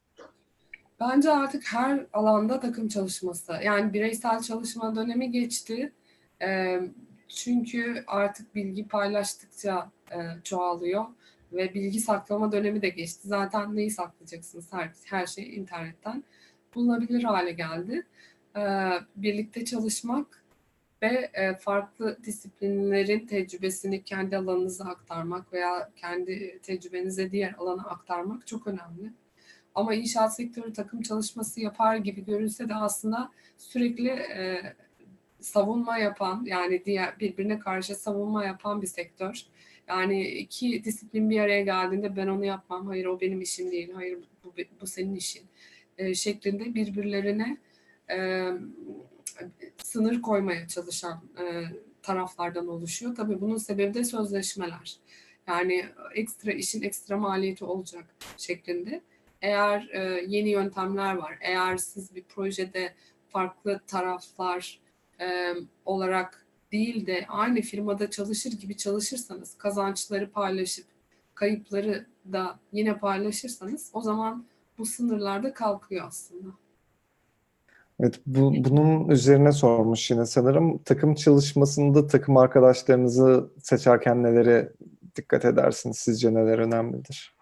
[1.00, 3.52] Bence artık her alanda takım çalışması.
[3.64, 5.92] Yani bireysel çalışma dönemi geçti.
[6.42, 6.80] E,
[7.28, 11.04] çünkü artık bilgi paylaştıkça e, çoğalıyor
[11.52, 13.28] ve bilgi saklama dönemi de geçti.
[13.28, 14.72] Zaten neyi saklayacaksınız?
[14.72, 16.24] Her, her şey internetten
[16.74, 18.06] bulunabilir hale geldi.
[18.56, 18.62] E,
[19.16, 20.44] birlikte çalışmak
[21.02, 28.66] ve e, farklı disiplinlerin tecrübesini kendi alanınıza aktarmak veya kendi tecrübenize diğer alana aktarmak çok
[28.66, 29.12] önemli.
[29.74, 34.62] Ama inşaat sektörü takım çalışması yapar gibi görünse de aslında sürekli e,
[35.40, 39.42] savunma yapan yani diğer birbirine karşı savunma yapan bir sektör.
[39.88, 44.18] Yani iki disiplin bir araya geldiğinde ben onu yapmam, hayır o benim işim değil, hayır
[44.44, 45.42] bu, bu senin işin
[45.98, 47.56] e, şeklinde birbirlerine
[48.10, 48.48] e,
[49.76, 51.64] sınır koymaya çalışan e,
[52.02, 53.14] taraflardan oluşuyor.
[53.14, 54.96] Tabii bunun sebebi de sözleşmeler.
[55.48, 58.04] Yani ekstra işin ekstra maliyeti olacak
[58.36, 59.00] şeklinde.
[59.42, 62.92] Eğer e, yeni yöntemler var, eğer siz bir projede
[63.28, 64.80] farklı taraflar
[65.20, 70.86] e, olarak değil de aynı firmada çalışır gibi çalışırsanız, kazançları paylaşıp
[71.34, 74.46] kayıpları da yine paylaşırsanız o zaman
[74.78, 76.48] bu sınırlarda kalkıyor aslında.
[78.00, 80.78] Evet, bu, bunun üzerine sormuş yine sanırım.
[80.78, 84.72] Takım çalışmasında takım arkadaşlarınızı seçerken nelere
[85.16, 85.98] dikkat edersiniz?
[85.98, 87.39] Sizce neler önemlidir?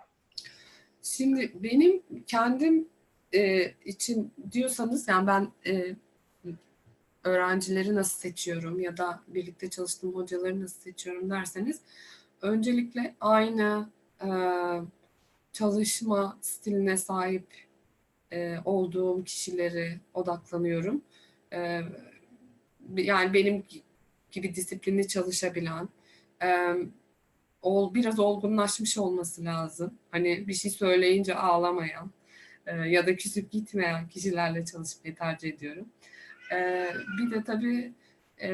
[1.17, 2.89] Şimdi benim kendim
[3.35, 5.97] e, için diyorsanız yani ben e,
[7.25, 11.81] öğrencileri nasıl seçiyorum ya da birlikte çalıştığım hocaları nasıl seçiyorum derseniz
[12.43, 13.89] öncelikle aynı
[14.23, 14.29] e,
[15.53, 17.47] çalışma stiline sahip
[18.33, 21.03] e, olduğum kişileri odaklanıyorum.
[21.53, 21.81] E,
[22.97, 23.65] yani benim
[24.33, 25.89] gibi disiplinli çalışabilen,
[26.43, 26.75] e,
[27.69, 29.95] ol, biraz olgunlaşmış olması lazım.
[30.11, 32.11] Hani bir şey söyleyince ağlamayan
[32.67, 35.89] e, ya da küsüp gitmeyen kişilerle çalışmayı tercih ediyorum.
[36.53, 37.93] E, bir de tabii
[38.43, 38.49] e,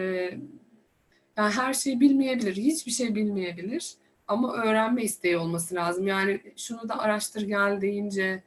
[1.37, 3.95] yani her şeyi bilmeyebilir, hiçbir şey bilmeyebilir
[4.29, 6.07] ama öğrenme isteği olması lazım.
[6.07, 8.43] Yani şunu da araştır gel deyince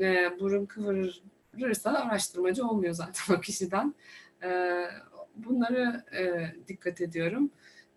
[0.00, 3.94] e, burun kıvırırsa araştırmacı olmuyor zaten o kişiden.
[4.42, 4.80] E,
[5.36, 7.50] bunları e, dikkat ediyorum.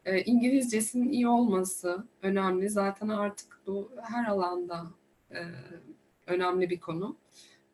[0.05, 2.69] E, İngilizcesinin iyi olması önemli.
[2.69, 4.87] Zaten artık bu her alanda
[5.31, 5.39] e,
[6.27, 7.17] önemli bir konu.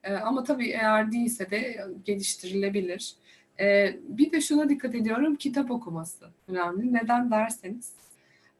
[0.04, 3.16] E, ama tabii eğer değilse de geliştirilebilir.
[3.60, 6.94] E, bir de şuna dikkat ediyorum, kitap okuması önemli.
[6.94, 7.94] Neden derseniz,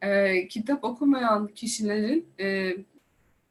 [0.02, 2.76] e, kitap okumayan kişilerin e,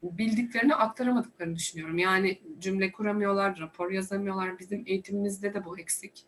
[0.02, 1.98] bildiklerini aktaramadıklarını düşünüyorum.
[1.98, 4.58] Yani cümle kuramıyorlar, rapor yazamıyorlar.
[4.58, 6.24] Bizim eğitimimizde de bu eksik.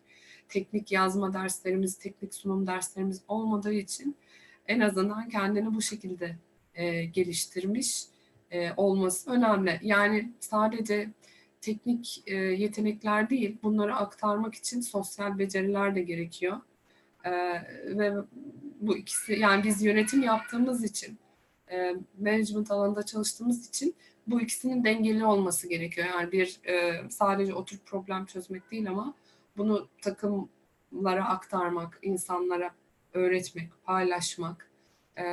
[0.53, 4.15] Teknik yazma derslerimiz, teknik sunum derslerimiz olmadığı için
[4.67, 6.35] en azından kendini bu şekilde
[6.75, 8.03] e, geliştirmiş
[8.51, 9.79] e, olması önemli.
[9.83, 11.09] Yani sadece
[11.61, 16.57] teknik e, yetenekler değil, bunları aktarmak için sosyal beceriler de gerekiyor.
[17.25, 17.31] E,
[17.97, 18.13] ve
[18.81, 21.17] bu ikisi, yani biz yönetim yaptığımız için
[21.71, 23.95] e, management alanında çalıştığımız için
[24.27, 26.07] bu ikisinin dengeli olması gerekiyor.
[26.07, 29.13] Yani bir e, sadece oturup problem çözmek değil ama
[29.57, 32.71] bunu takımlara aktarmak, insanlara
[33.13, 34.69] öğretmek, paylaşmak,
[35.17, 35.23] e,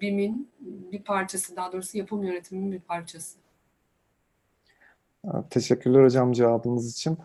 [0.00, 3.38] BİM'in bir parçası, daha doğrusu yapım yönetiminin bir parçası.
[5.50, 7.18] Teşekkürler hocam cevabınız için.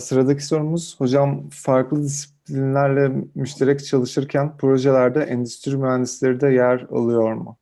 [0.00, 7.56] Sıradaki sorumuz, hocam farklı disiplinlerle müşterek çalışırken projelerde endüstri mühendisleri de yer alıyor mu?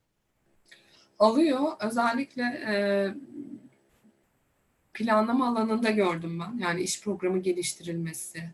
[1.18, 1.60] Alıyor.
[1.80, 2.74] Özellikle e,
[4.96, 6.58] planlama alanında gördüm ben.
[6.58, 8.52] Yani iş programı geliştirilmesi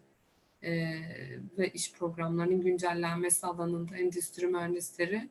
[0.63, 0.71] e,
[1.59, 5.29] ve iş programlarının güncellenmesi alanında endüstri mühendisleri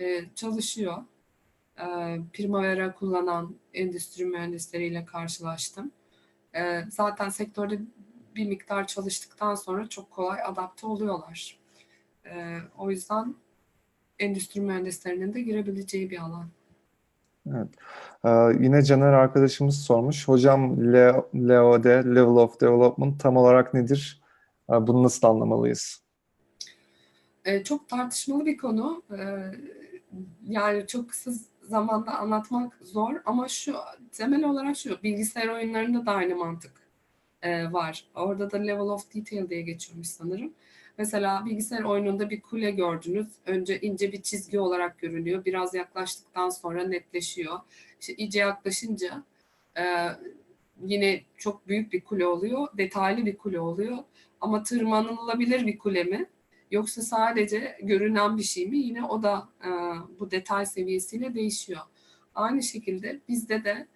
[0.00, 1.04] e, çalışıyor.
[1.78, 1.84] E,
[2.32, 5.92] Primavera kullanan endüstri mühendisleriyle karşılaştım.
[6.54, 7.80] E, zaten sektörde
[8.34, 11.58] bir miktar çalıştıktan sonra çok kolay adapte oluyorlar.
[12.26, 13.34] E, o yüzden
[14.18, 16.48] endüstri mühendislerinin de girebileceği bir alan.
[17.54, 17.68] Evet.
[18.24, 20.28] Ee, yine Caner arkadaşımız sormuş.
[20.28, 20.92] Hocam
[21.34, 24.22] LOD, Level of Development tam olarak nedir?
[24.70, 26.02] Ee, bunu nasıl anlamalıyız?
[27.44, 29.02] Ee, çok tartışmalı bir konu.
[29.18, 29.52] Ee,
[30.42, 31.30] yani çok kısa
[31.62, 33.74] zamanda anlatmak zor ama şu
[34.12, 36.72] temel olarak şu bilgisayar oyunlarında da aynı mantık
[37.42, 38.04] e, var.
[38.14, 40.52] Orada da Level of Detail diye geçiyormuş sanırım.
[40.98, 43.26] Mesela bilgisayar oyununda bir kule gördünüz.
[43.46, 45.44] Önce ince bir çizgi olarak görünüyor.
[45.44, 47.58] Biraz yaklaştıktan sonra netleşiyor.
[48.00, 49.22] İşte iyice yaklaşınca
[49.78, 49.84] e,
[50.84, 52.68] yine çok büyük bir kule oluyor.
[52.78, 53.98] Detaylı bir kule oluyor.
[54.40, 56.26] Ama tırmanılabilir bir kule mi?
[56.70, 58.78] Yoksa sadece görünen bir şey mi?
[58.78, 59.70] Yine o da e,
[60.20, 61.80] bu detay seviyesiyle değişiyor.
[62.34, 63.86] Aynı şekilde bizde de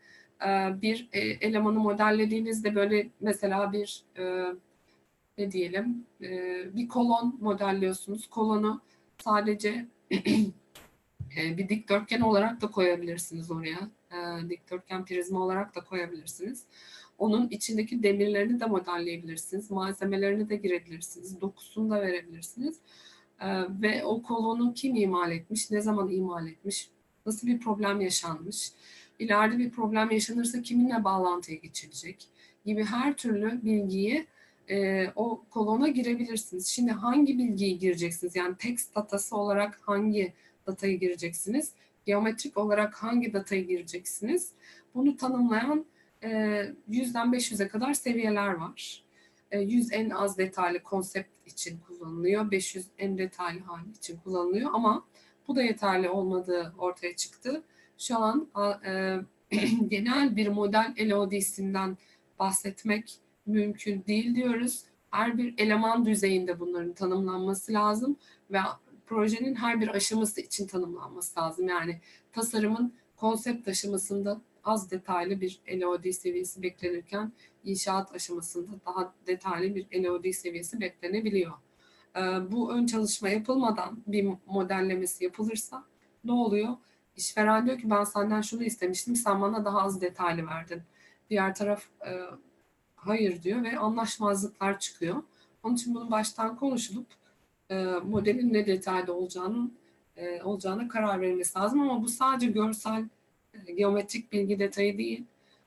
[0.47, 4.47] e, bir e, elemanı modellediğinizde böyle mesela bir e,
[5.38, 6.29] ne diyelim e,
[6.77, 8.27] bir kolon modelliyorsunuz.
[8.27, 8.81] Kolonu
[9.19, 9.87] sadece
[11.37, 13.90] e, bir dikdörtgen olarak da koyabilirsiniz oraya.
[14.12, 16.64] E, dikdörtgen prizma olarak da koyabilirsiniz.
[17.19, 19.71] Onun içindeki demirlerini de modelleyebilirsiniz.
[19.71, 21.40] Malzemelerini de girebilirsiniz.
[21.40, 22.79] Dokusunu da verebilirsiniz.
[23.40, 23.47] E,
[23.83, 26.90] ve o kolonu kim imal etmiş, ne zaman imal etmiş,
[27.27, 28.73] nasıl bir problem yaşanmış,
[29.19, 32.29] ileride bir problem yaşanırsa kiminle bağlantıya geçilecek
[32.64, 34.27] gibi her türlü bilgiyi
[34.70, 36.66] e, o kolona girebilirsiniz.
[36.66, 38.37] Şimdi hangi bilgiyi gireceksiniz?
[38.37, 40.33] Yani text datası olarak hangi
[40.66, 41.72] datayı gireceksiniz?
[42.06, 44.52] Geometrik olarak hangi datayı gireceksiniz?
[44.94, 45.87] Bunu tanımlayan
[46.22, 46.28] e,
[46.90, 49.04] 100'den 500'e kadar seviyeler var.
[49.50, 52.50] E, 100 en az detaylı konsept için kullanılıyor.
[52.50, 55.04] 500 en detaylı hali için kullanılıyor ama
[55.48, 57.62] bu da yeterli olmadığı ortaya çıktı.
[57.98, 58.48] Şu an
[58.87, 59.18] e,
[59.88, 61.98] genel bir model LOD'sinden
[62.38, 63.20] bahsetmek
[63.51, 64.85] mümkün değil diyoruz.
[65.11, 68.17] Her bir eleman düzeyinde bunların tanımlanması lazım
[68.51, 68.59] ve
[69.07, 71.69] projenin her bir aşaması için tanımlanması lazım.
[71.69, 72.01] Yani
[72.33, 77.33] tasarımın konsept aşamasında az detaylı bir LOD seviyesi beklenirken
[77.65, 81.53] inşaat aşamasında daha detaylı bir LOD seviyesi beklenebiliyor.
[82.17, 82.21] Ee,
[82.53, 85.85] bu ön çalışma yapılmadan bir modellemesi yapılırsa
[86.25, 86.77] ne oluyor?
[87.17, 90.83] İşveren diyor ki ben senden şunu istemiştim, sen bana daha az detaylı verdin.
[91.31, 92.11] Diğer taraf e,
[93.05, 95.23] hayır diyor ve anlaşmazlıklar çıkıyor.
[95.63, 97.07] Onun için bunun baştan konuşulup
[97.71, 99.75] e, modelin ne detayda olacağının
[100.17, 103.05] e, olacağına karar verilmesi lazım ama bu sadece görsel
[103.67, 105.25] e, geometrik bilgi detayı değil.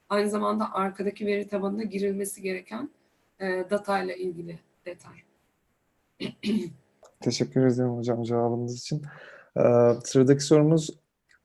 [0.10, 2.90] Aynı zamanda arkadaki veri tabanına girilmesi gereken
[3.40, 5.16] e, datayla ilgili detay.
[7.20, 9.02] Teşekkür ederim hocam cevabınız için.
[9.58, 9.62] Ee,
[10.04, 10.90] sıradaki sorumuz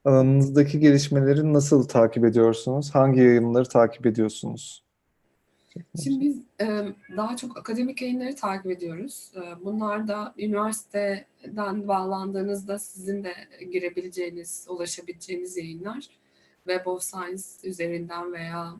[0.05, 2.95] alanınızdaki gelişmeleri nasıl takip ediyorsunuz?
[2.95, 4.85] Hangi yayınları takip ediyorsunuz?
[6.05, 6.43] Şimdi biz
[7.17, 9.33] daha çok akademik yayınları takip ediyoruz.
[9.65, 13.35] Bunlar da üniversiteden bağlandığınızda sizin de
[13.73, 16.09] girebileceğiniz, ulaşabileceğiniz yayınlar.
[16.67, 18.75] Web of Science üzerinden veya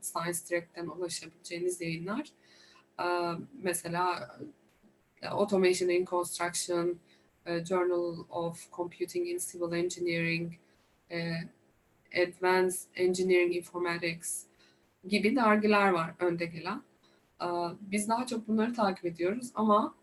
[0.00, 2.28] Science Direct'ten ulaşabileceğiniz yayınlar.
[3.62, 4.36] Mesela
[5.22, 6.98] Automation in Construction,
[7.68, 10.52] Journal of Computing in Civil Engineering,
[12.14, 14.42] Advanced Engineering Informatics,
[15.08, 16.82] gibi dergiler var önde gelen.
[17.80, 19.94] Biz daha çok bunları takip ediyoruz ama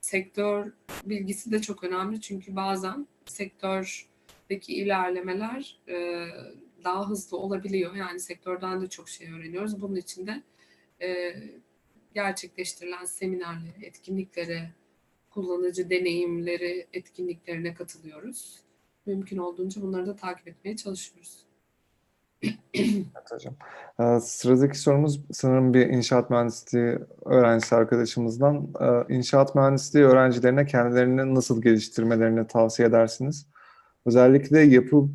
[0.00, 0.72] sektör
[1.04, 5.80] bilgisi de çok önemli çünkü bazen sektördeki ilerlemeler
[6.84, 7.94] daha hızlı olabiliyor.
[7.94, 9.80] Yani sektörden de çok şey öğreniyoruz.
[9.80, 10.42] Bunun için de
[12.14, 14.72] gerçekleştirilen seminerlere, etkinliklere,
[15.30, 18.60] kullanıcı deneyimleri etkinliklerine katılıyoruz.
[19.06, 21.46] Mümkün olduğunca bunları da takip etmeye çalışıyoruz
[22.74, 23.54] evet hocam.
[24.00, 28.68] Ee, sıradaki sorumuz sanırım bir inşaat mühendisliği öğrencisi arkadaşımızdan.
[28.80, 33.46] Ee, inşaat mühendisliği öğrencilerine kendilerini nasıl geliştirmelerini tavsiye edersiniz?
[34.06, 35.08] Özellikle yapı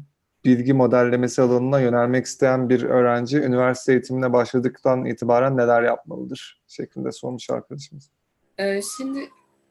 [0.45, 7.49] bilgi modellemesi alanına yönelmek isteyen bir öğrenci üniversite eğitimine başladıktan itibaren neler yapmalıdır şeklinde sormuş
[7.49, 8.09] arkadaşımız.
[8.57, 9.19] Ee, şimdi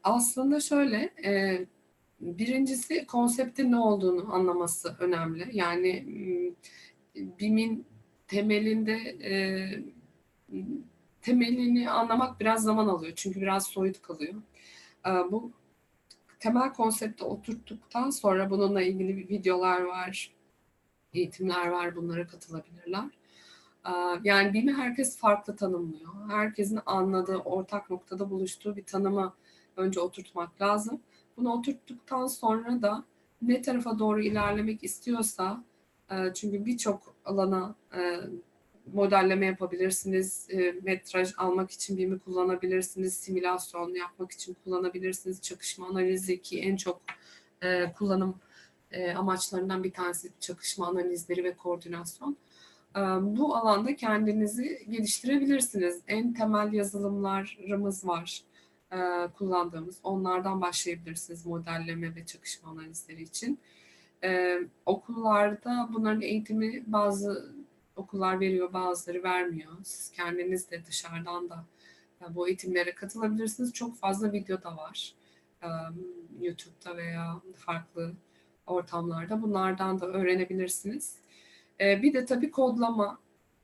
[0.03, 1.65] aslında şöyle, e,
[2.19, 5.49] birincisi konseptin ne olduğunu anlaması önemli.
[5.51, 6.05] Yani
[7.39, 7.85] BİM'in
[8.27, 9.33] temelinde e,
[11.21, 13.13] temelini anlamak biraz zaman alıyor.
[13.15, 14.33] Çünkü biraz soyut kalıyor.
[15.07, 15.51] Ee, bu
[16.39, 20.31] temel konsepti oturttuktan sonra bununla ilgili videolar var,
[21.13, 23.05] eğitimler var, bunlara katılabilirler.
[23.87, 23.91] Ee,
[24.23, 26.13] Yani BİM'i herkes farklı tanımlıyor.
[26.29, 29.33] Herkesin anladığı, ortak noktada buluştuğu bir tanımı
[29.77, 31.01] önce oturtmak lazım.
[31.37, 33.05] Bunu oturttuktan sonra da
[33.41, 35.76] ne tarafa doğru ilerlemek istiyorsa, e,
[36.33, 38.19] çünkü birçok alana e,
[38.93, 46.59] modelleme yapabilirsiniz, e, metraj almak için BİM'i kullanabilirsiniz, simülasyon yapmak için kullanabilirsiniz, çakışma analizi ki
[46.61, 47.01] en çok
[47.61, 48.39] e, kullanım
[49.15, 52.37] amaçlarından bir tanesi çakışma analizleri ve koordinasyon.
[52.95, 56.01] E, Bu alanda kendinizi geliştirebilirsiniz.
[56.07, 58.43] En temel yazılımlarımız var
[59.37, 59.97] kullandığımız.
[60.03, 63.59] Onlardan başlayabilirsiniz modelleme ve çakışma analizleri için.
[64.23, 67.55] E, okullarda bunların eğitimi bazı
[67.95, 69.71] okullar veriyor, bazıları vermiyor.
[69.83, 71.65] Siz kendiniz de dışarıdan da
[72.21, 73.73] e, bu eğitimlere katılabilirsiniz.
[73.73, 75.13] Çok fazla video da var.
[75.63, 75.67] E,
[76.41, 78.13] YouTube'da veya farklı
[78.67, 81.15] ortamlarda bunlardan da öğrenebilirsiniz.
[81.81, 83.19] E, bir de tabii kodlama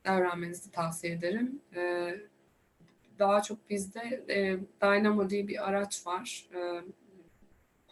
[0.06, 1.62] öğrenmenizi tavsiye ederim.
[1.76, 2.13] E,
[3.20, 6.48] daha çok bizde e, Dynamo diye bir araç var.
[6.56, 6.84] E,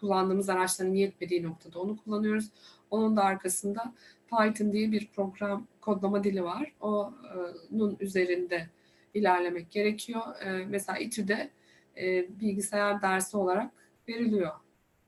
[0.01, 2.49] kullandığımız araçların yetmediği noktada onu kullanıyoruz.
[2.91, 3.93] Onun da arkasında
[4.29, 6.73] Python diye bir program kodlama dili var.
[6.81, 8.69] Onun üzerinde
[9.13, 10.21] ilerlemek gerekiyor.
[10.41, 11.49] E, mesela İTÜ'de
[11.97, 13.71] e, bilgisayar dersi olarak
[14.09, 14.51] veriliyor.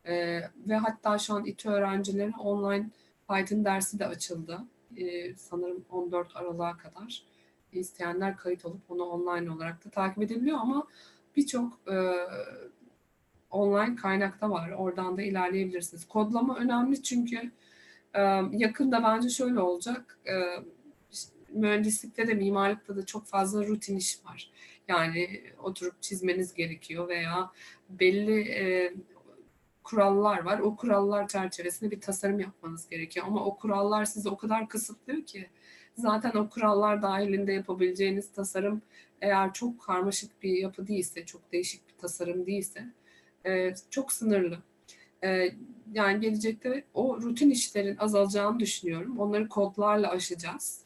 [0.05, 2.89] E, ve hatta şu an İTÜ öğrencileri online
[3.29, 4.59] Python dersi de açıldı.
[4.97, 7.23] E, sanırım 14 Aralık'a kadar.
[7.71, 10.87] İsteyenler kayıt olup onu online olarak da takip edebiliyor ama
[11.35, 11.95] birçok e,
[13.53, 14.71] online kaynakta var.
[14.71, 16.05] Oradan da ilerleyebilirsiniz.
[16.07, 17.51] Kodlama önemli çünkü
[18.51, 20.19] yakında bence şöyle olacak.
[21.49, 24.51] Mühendislikte de mimarlıkta da çok fazla rutin iş var.
[24.87, 27.51] Yani oturup çizmeniz gerekiyor veya
[27.89, 28.93] belli
[29.83, 30.59] kurallar var.
[30.59, 33.25] O kurallar çerçevesinde bir tasarım yapmanız gerekiyor.
[33.27, 35.49] Ama o kurallar sizi o kadar kısıtlıyor ki
[35.97, 38.81] zaten o kurallar dahilinde yapabileceğiniz tasarım
[39.21, 42.85] eğer çok karmaşık bir yapı değilse, çok değişik bir tasarım değilse
[43.45, 44.59] e, çok sınırlı.
[45.23, 45.49] E,
[45.93, 49.19] yani gelecekte o rutin işlerin azalacağını düşünüyorum.
[49.19, 50.81] Onları kodlarla aşacağız.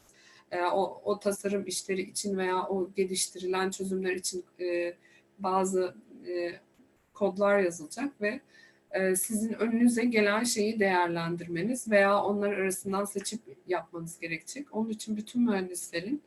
[0.52, 4.96] E, o, o tasarım işleri için veya o geliştirilen çözümler için e,
[5.40, 5.96] bazı
[6.28, 6.60] e,
[7.14, 8.42] kodlar yazılacak ve
[8.92, 14.76] e, sizin önünüze gelen şeyi değerlendirmeniz veya onlar arasından seçip yapmanız gerekecek.
[14.76, 16.24] Onun için bütün mühendislerin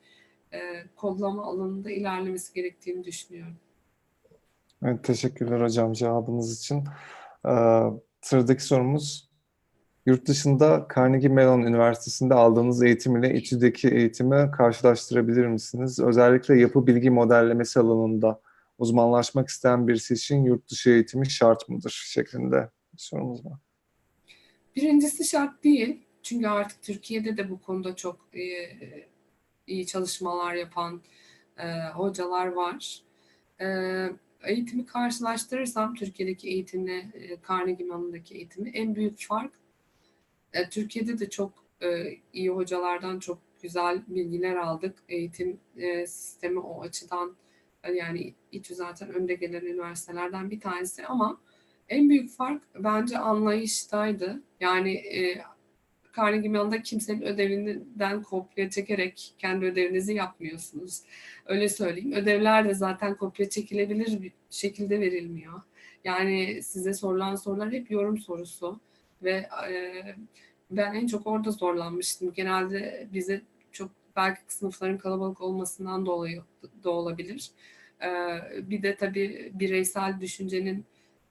[0.52, 0.58] e,
[0.96, 3.56] kodlama alanında ilerlemesi gerektiğini düşünüyorum.
[4.84, 6.84] Evet, teşekkürler hocam cevabınız için.
[7.48, 7.82] Ee,
[8.22, 9.30] sıradaki sorumuz,
[10.06, 16.00] yurt dışında Carnegie Mellon Üniversitesi'nde aldığınız eğitim ile İTÜ'deki eğitimi karşılaştırabilir misiniz?
[16.00, 18.40] Özellikle yapı bilgi modellemesi alanında
[18.78, 22.04] uzmanlaşmak isteyen birisi için yurt dışı eğitimi şart mıdır?
[22.06, 23.58] şeklinde bir sorumuz var.
[24.76, 26.06] Birincisi şart değil.
[26.22, 28.68] Çünkü artık Türkiye'de de bu konuda çok iyi,
[29.66, 31.02] iyi çalışmalar yapan
[31.58, 33.02] e, hocalar var.
[33.60, 33.66] E,
[34.44, 39.52] eğitimi karşılaştırırsam Türkiye'deki eğitimle e, Carnegie Mellon'daki eğitimi en büyük fark
[40.52, 41.88] e, Türkiye'de de çok e,
[42.32, 44.98] iyi hocalardan çok güzel bilgiler aldık.
[45.08, 47.36] Eğitim e, sistemi o açıdan
[47.94, 51.40] yani İTÜ zaten önde gelen üniversitelerden bir tanesi ama
[51.88, 54.42] en büyük fark bence anlayıştaydı.
[54.60, 55.42] Yani e,
[56.16, 61.02] Carnegie Mellon'da kimsenin ödevinden kopya çekerek kendi ödevinizi yapmıyorsunuz.
[61.46, 62.12] Öyle söyleyeyim.
[62.12, 65.60] Ödevler de zaten kopya çekilebilir bir şekilde verilmiyor.
[66.04, 68.80] Yani size sorulan sorular hep yorum sorusu
[69.22, 70.02] ve e,
[70.70, 72.32] ben en çok orada zorlanmıştım.
[72.32, 73.42] Genelde bize
[73.72, 76.42] çok belki sınıfların kalabalık olmasından dolayı
[76.84, 77.50] da olabilir.
[78.02, 78.08] E,
[78.70, 80.84] bir de tabii bireysel düşüncenin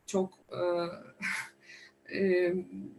[0.06, 0.60] çok e,
[2.14, 2.54] e,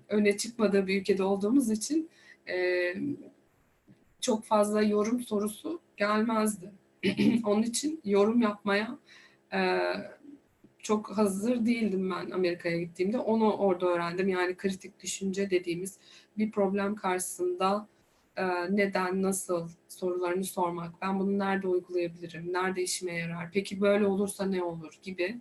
[0.08, 2.10] öne çıkmadığı bir ülkede olduğumuz için
[2.48, 2.94] e,
[4.20, 6.72] çok fazla yorum sorusu gelmezdi.
[7.44, 8.98] Onun için yorum yapmaya
[9.52, 9.80] e,
[10.78, 13.18] çok hazır değildim ben Amerika'ya gittiğimde.
[13.18, 14.28] Onu orada öğrendim.
[14.28, 15.98] Yani kritik düşünce dediğimiz
[16.38, 17.88] bir problem karşısında
[18.36, 18.44] e,
[18.76, 21.02] neden, nasıl sorularını sormak.
[21.02, 22.52] Ben bunu nerede uygulayabilirim?
[22.52, 23.50] Nerede işime yarar?
[23.52, 25.40] Peki böyle olursa ne olur gibi.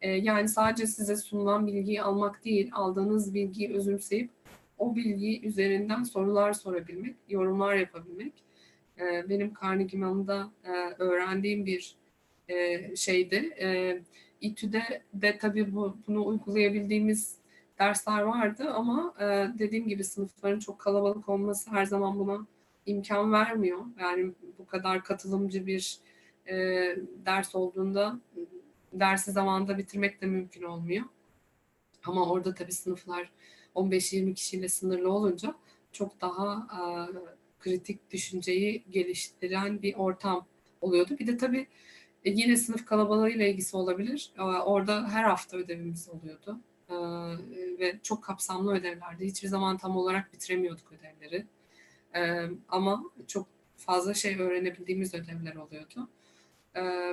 [0.00, 4.30] E, yani sadece size sunulan bilgiyi almak değil, aldığınız bilgiyi özümseyip
[4.78, 8.32] o bilgi üzerinden sorular sorabilmek, yorumlar yapabilmek.
[9.00, 10.70] E, benim Carnegie Mellon'da e,
[11.02, 11.96] öğrendiğim bir
[12.48, 13.54] e, şeydi.
[13.60, 13.98] E,
[14.40, 17.38] İTÜ'de de tabii bu, bunu uygulayabildiğimiz
[17.78, 19.24] dersler vardı ama e,
[19.58, 22.46] dediğim gibi sınıfların çok kalabalık olması her zaman buna
[22.86, 23.80] imkan vermiyor.
[24.00, 25.98] Yani bu kadar katılımcı bir
[27.26, 28.20] ders olduğunda
[28.92, 31.04] dersi zamanında bitirmek de mümkün olmuyor.
[32.04, 33.30] Ama orada tabii sınıflar
[33.74, 35.54] 15-20 kişiyle sınırlı olunca
[35.92, 36.80] çok daha e,
[37.60, 40.46] kritik düşünceyi geliştiren bir ortam
[40.80, 41.16] oluyordu.
[41.18, 41.66] Bir de tabii
[42.24, 44.32] e, yine sınıf kalabalığıyla ilgisi olabilir.
[44.38, 46.60] E, orada her hafta ödevimiz oluyordu.
[46.88, 46.94] E,
[47.78, 49.26] ve çok kapsamlı ödevlerdi.
[49.26, 51.46] Hiçbir zaman tam olarak bitiremiyorduk ödevleri.
[52.14, 56.08] E, ama çok fazla şey öğrenebildiğimiz ödevler oluyordu.
[56.76, 57.12] E,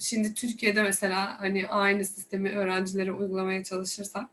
[0.00, 4.30] şimdi Türkiye'de mesela hani aynı sistemi öğrencilere uygulamaya çalışırsak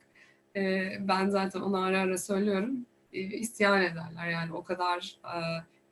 [0.56, 5.38] e, ben zaten onu ara ara söylüyorum e, isyan ederler yani o kadar e,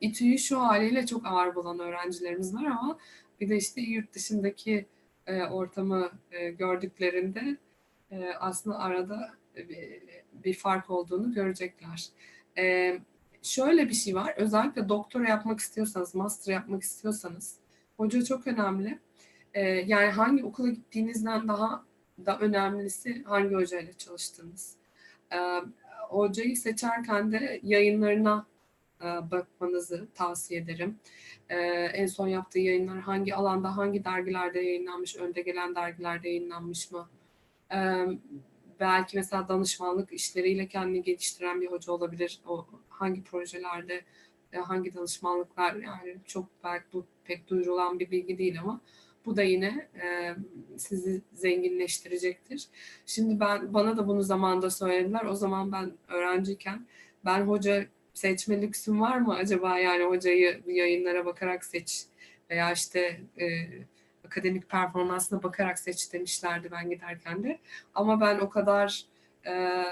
[0.00, 2.98] İTÜ'yü şu haliyle çok ağır bulan öğrencilerimiz var ama
[3.40, 4.86] bir de işte yurt dışındaki
[5.26, 7.56] e, ortamı e, gördüklerinde
[8.10, 10.02] e, aslında arada bir,
[10.44, 12.06] bir fark olduğunu görecekler.
[12.58, 12.96] E,
[13.42, 14.34] şöyle bir şey var.
[14.36, 17.56] Özellikle doktora yapmak istiyorsanız, master yapmak istiyorsanız
[17.96, 18.98] hoca çok önemli.
[19.56, 21.84] E, yani hangi okula gittiğinizden daha
[22.26, 24.76] da önemlisi hangi hocayla çalıştığınız.
[25.32, 25.38] E,
[26.08, 28.46] hocayı seçerken de yayınlarına
[29.00, 30.98] e, bakmanızı tavsiye ederim.
[31.48, 31.56] E,
[31.94, 37.08] en son yaptığı yayınlar hangi alanda, hangi dergilerde yayınlanmış, önde gelen dergilerde yayınlanmış mı?
[37.72, 37.78] E,
[38.80, 42.40] belki mesela danışmanlık işleriyle kendini geliştiren bir hoca olabilir.
[42.46, 44.04] O hangi projelerde,
[44.52, 48.80] hangi danışmanlıklar yani çok belki bu pek duyurulan bir bilgi değil ama
[49.26, 50.34] bu da yine e,
[50.76, 52.66] sizi zenginleştirecektir.
[53.06, 55.24] Şimdi ben bana da bunu zamanda söylediler.
[55.24, 56.86] O zaman ben öğrenciyken
[57.24, 62.06] ben hoca seçme lüksüm var mı acaba yani hocayı yayınlara bakarak seç
[62.50, 63.46] veya işte e,
[64.26, 67.58] akademik performansına bakarak seç demişlerdi ben giderken de.
[67.94, 69.04] Ama ben o kadar
[69.46, 69.84] e,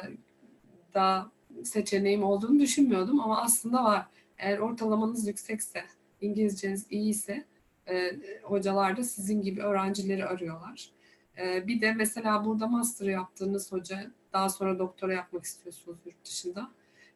[0.95, 1.31] da
[1.65, 4.07] seçeneğim olduğunu düşünmüyordum ama aslında var.
[4.39, 5.85] Eğer ortalamanız yüksekse,
[6.21, 7.45] İngilizceniz iyiyse
[7.89, 10.91] e, hocalar da sizin gibi öğrencileri arıyorlar.
[11.39, 16.71] E, bir de mesela burada master yaptığınız hoca daha sonra doktora yapmak istiyorsunuz yurt dışında.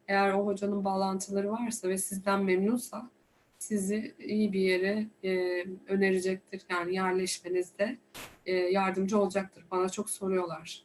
[0.07, 3.09] Eğer o hocanın bağlantıları varsa ve sizden memnunsa
[3.59, 6.61] sizi iyi bir yere e, önerecektir.
[6.69, 7.97] Yani yerleşmenizde
[8.45, 9.65] e, yardımcı olacaktır.
[9.71, 10.83] Bana çok soruyorlar.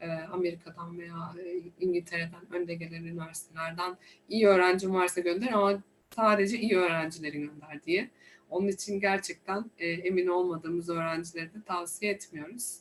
[0.00, 3.96] E, Amerika'dan veya e, İngiltere'den, önde gelen üniversitelerden
[4.28, 5.82] iyi öğrencim varsa gönder ama
[6.16, 8.10] sadece iyi öğrencileri gönder diye.
[8.50, 12.78] Onun için gerçekten e, emin olmadığımız öğrencileri de tavsiye etmiyoruz.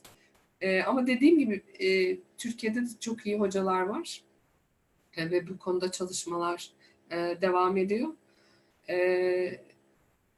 [0.61, 4.22] E, ama dediğim gibi e, Türkiye'de de çok iyi hocalar var
[5.18, 6.72] e, ve bu konuda çalışmalar
[7.11, 8.09] e, devam ediyor.
[8.89, 9.59] E,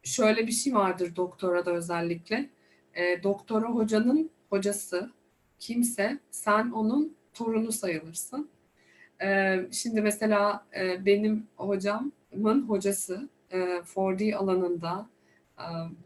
[0.04, 2.50] şöyle bir şey vardır doktora da özellikle.
[2.94, 5.12] E, doktora hocanın hocası
[5.60, 8.50] kimse sen onun torunu sayılırsın.
[9.22, 15.10] E, şimdi mesela e, benim hocamın hocası e, 4D alanında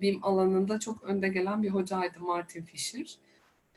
[0.02, 3.16] BIM alanında çok önde gelen bir hocaydı Martin Fisher.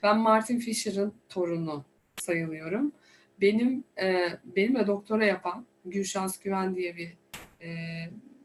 [0.03, 1.85] Ben Martin Fisher'ın torunu
[2.17, 2.93] sayılıyorum.
[3.41, 7.17] Benim e, benimle doktora yapan Gülşans Güven diye bir
[7.63, 7.71] e,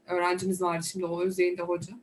[0.06, 1.94] öğrencimiz vardı şimdi o Özyeğin'de hoca.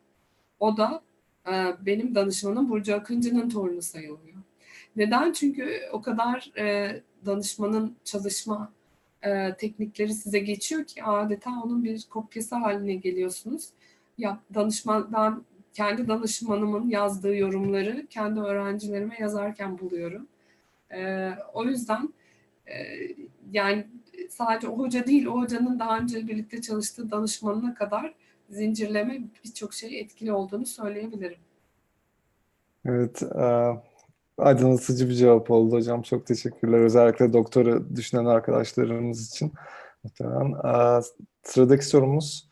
[0.59, 1.01] O da
[1.47, 1.51] e,
[1.85, 4.37] benim danışmanım Burcu Akıncı'nın torunu sayılıyor.
[4.95, 5.31] Neden?
[5.31, 8.73] Çünkü o kadar e, danışmanın çalışma
[9.21, 13.69] e, teknikleri size geçiyor ki adeta onun bir kopyası haline geliyorsunuz
[14.17, 20.27] ya danışmandan kendi danışmanımın yazdığı yorumları kendi öğrencilerime yazarken buluyorum.
[20.91, 22.13] E, o yüzden
[22.65, 22.75] e,
[23.51, 23.87] yani
[24.29, 28.13] sadece o hoca değil, o hocanın daha önce birlikte çalıştığı danışmanına kadar
[28.49, 31.39] zincirleme birçok şey etkili olduğunu söyleyebilirim.
[32.85, 33.73] Evet, e,
[34.37, 36.01] aydınlatıcı bir cevap oldu hocam.
[36.01, 36.79] Çok teşekkürler.
[36.79, 39.53] Özellikle doktora düşünen arkadaşlarımız için.
[40.03, 40.51] Muhtemelen.
[40.51, 41.01] E,
[41.43, 42.47] sıradaki sorumuz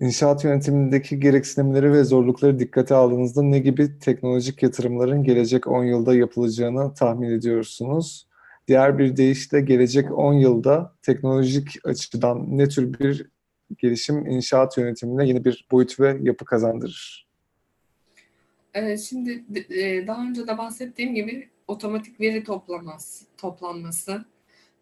[0.00, 6.94] İnşaat yönetimindeki gereksinimleri ve zorlukları dikkate aldığınızda ne gibi teknolojik yatırımların gelecek 10 yılda yapılacağını
[6.94, 8.28] tahmin ediyorsunuz?
[8.68, 13.26] Diğer bir deyişle gelecek 10 yılda teknolojik açıdan ne tür bir
[13.78, 17.28] gelişim inşaat yönetimine yeni bir boyut ve yapı kazandırır?
[18.74, 24.24] Ee, şimdi e, daha önce de bahsettiğim gibi otomatik veri toplaması, toplanması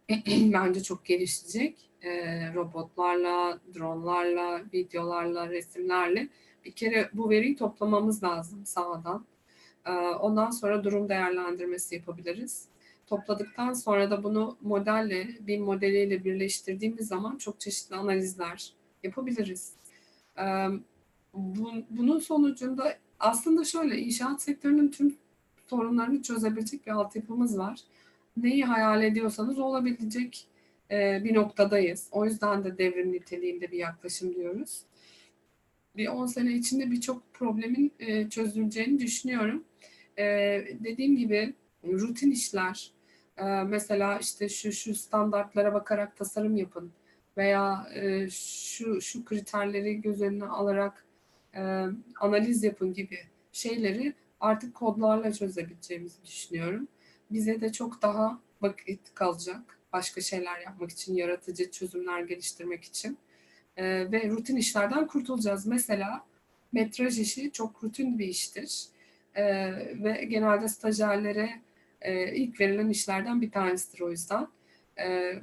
[0.29, 2.11] bence çok gelişecek e,
[2.55, 6.29] robotlarla, dronlarla, videolarla, resimlerle
[6.65, 9.27] bir kere bu veriyi toplamamız lazım sahadan.
[9.87, 12.69] E, ondan sonra durum değerlendirmesi yapabiliriz.
[13.07, 18.73] Topladıktan sonra da bunu modelle, bir modeliyle birleştirdiğimiz zaman çok çeşitli analizler
[19.03, 19.73] yapabiliriz.
[20.39, 20.67] Ee,
[21.35, 25.17] bu, bunun sonucunda aslında şöyle inşaat sektörünün tüm
[25.67, 27.81] sorunlarını çözebilecek bir altyapımız var.
[28.37, 30.47] Neyi hayal ediyorsanız olabilecek
[30.91, 32.09] e, bir noktadayız.
[32.13, 34.83] O yüzden de devrim niteliğinde bir yaklaşım diyoruz.
[35.97, 39.65] Bir 10 sene içinde birçok problemin e, çözüleceğini düşünüyorum.
[40.19, 40.25] E,
[40.85, 42.93] dediğim gibi rutin işler,
[43.67, 46.93] mesela işte şu şu standartlara bakarak tasarım yapın
[47.37, 47.89] veya
[48.31, 51.07] şu şu kriterleri göz önüne alarak
[52.21, 53.19] analiz yapın gibi
[53.53, 56.89] şeyleri artık kodlarla çözebileceğimizi düşünüyorum.
[57.31, 63.19] Bize de çok daha vakit kalacak başka şeyler yapmak için, yaratıcı çözümler geliştirmek için.
[63.77, 65.67] E, ve rutin işlerden kurtulacağız.
[65.67, 66.25] Mesela
[66.73, 68.87] metraj işi çok rutin bir iştir.
[69.35, 69.45] E,
[70.05, 71.51] ve genelde stajyerlere
[72.01, 74.49] e, ilk verilen işlerden bir tanesidir o yüzden.
[74.99, 75.35] E,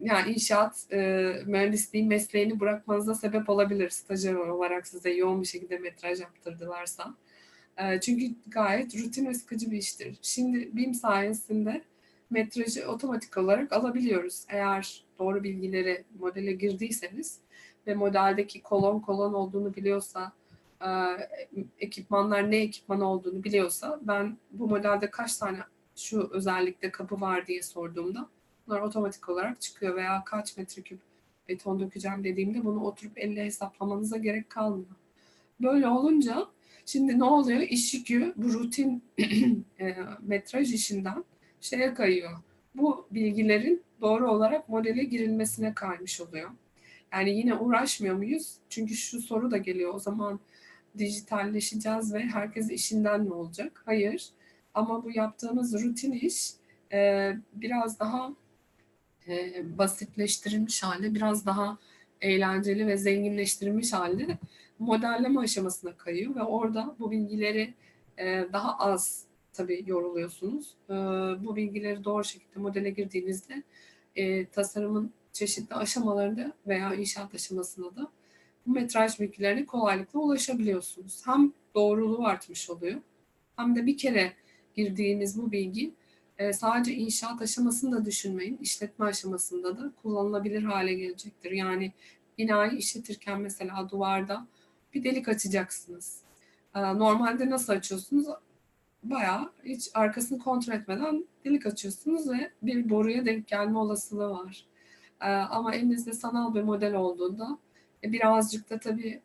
[0.00, 6.20] yani inşaat e, mühendisliği mesleğini bırakmanıza sebep olabilir stajyer olarak size yoğun bir şekilde metraj
[6.20, 7.14] yaptırdılarsa.
[7.78, 10.18] E, çünkü gayet rutin ve sıkıcı bir iştir.
[10.22, 11.82] Şimdi BIM sayesinde
[12.30, 14.44] metrajı otomatik olarak alabiliyoruz.
[14.48, 17.38] Eğer doğru bilgileri modele girdiyseniz
[17.86, 20.32] ve modeldeki kolon kolon olduğunu biliyorsa,
[20.80, 20.88] e,
[21.78, 25.58] ekipmanlar ne ekipman olduğunu biliyorsa ben bu modelde kaç tane
[25.96, 28.28] şu özellikle kapı var diye sorduğumda
[28.66, 31.00] bunlar otomatik olarak çıkıyor veya kaç metreküp
[31.48, 34.96] beton dökeceğim dediğimde bunu oturup elle hesaplamanıza gerek kalmıyor.
[35.60, 36.46] Böyle olunca
[36.86, 37.60] şimdi ne oluyor?
[37.60, 39.04] İş yükü bu rutin
[39.80, 41.24] e, metraj işinden
[41.60, 42.30] şeye kayıyor.
[42.74, 46.50] Bu bilgilerin doğru olarak modele girilmesine kaymış oluyor.
[47.12, 48.54] Yani yine uğraşmıyor muyuz?
[48.68, 50.40] Çünkü şu soru da geliyor o zaman
[50.98, 53.82] dijitalleşeceğiz ve herkes işinden mi olacak?
[53.84, 54.28] Hayır.
[54.74, 56.50] Ama bu yaptığımız rutin iş
[56.92, 58.32] e, biraz daha
[59.28, 61.78] e, basitleştirilmiş halde, biraz daha
[62.20, 64.38] eğlenceli ve zenginleştirilmiş halde
[64.78, 67.74] modelleme aşamasına kayıyor ve orada bu bilgileri
[68.18, 69.25] e, daha az
[69.56, 70.76] tabii yoruluyorsunuz.
[70.90, 70.92] E,
[71.44, 73.62] bu bilgileri doğru şekilde modele girdiğinizde
[74.16, 78.10] e, tasarımın çeşitli aşamalarında veya inşaat aşamasında da
[78.66, 81.26] bu metraj bilgilerine kolaylıkla ulaşabiliyorsunuz.
[81.26, 83.00] Hem doğruluğu artmış oluyor
[83.56, 84.32] hem de bir kere
[84.74, 85.94] girdiğiniz bu bilgi
[86.38, 91.50] e, sadece inşaat aşamasında düşünmeyin, işletme aşamasında da kullanılabilir hale gelecektir.
[91.50, 91.92] Yani
[92.38, 94.46] binayı işletirken mesela duvarda
[94.94, 96.20] bir delik açacaksınız.
[96.74, 98.26] E, normalde nasıl açıyorsunuz?
[99.10, 104.66] Bayağı hiç arkasını kontrol etmeden delik açıyorsunuz ve bir boruya denk gelme olasılığı var.
[105.20, 107.58] E, ama elinizde sanal bir model olduğunda
[108.02, 109.22] birazcık da tabii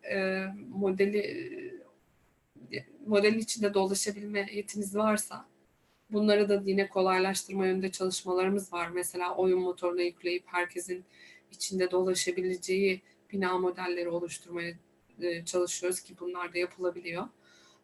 [0.70, 1.82] modeli
[3.08, 5.46] model içinde dolaşabilme yetiniz varsa
[6.12, 8.90] Bunları da yine kolaylaştırma yönünde çalışmalarımız var.
[8.90, 11.06] Mesela oyun motoruna yükleyip herkesin
[11.52, 13.02] içinde dolaşabileceği
[13.32, 14.74] bina modelleri oluşturmaya
[15.22, 17.28] e, çalışıyoruz ki bunlar da yapılabiliyor.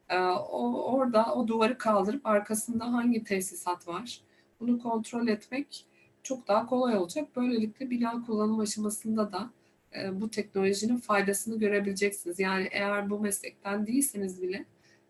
[0.09, 4.21] E, o, orada o duvarı kaldırıp arkasında hangi tesisat var
[4.59, 5.85] bunu kontrol etmek
[6.23, 7.35] çok daha kolay olacak.
[7.35, 9.49] Böylelikle bina kullanım aşamasında da
[9.95, 12.39] e, bu teknolojinin faydasını görebileceksiniz.
[12.39, 14.65] Yani eğer bu meslekten değilseniz bile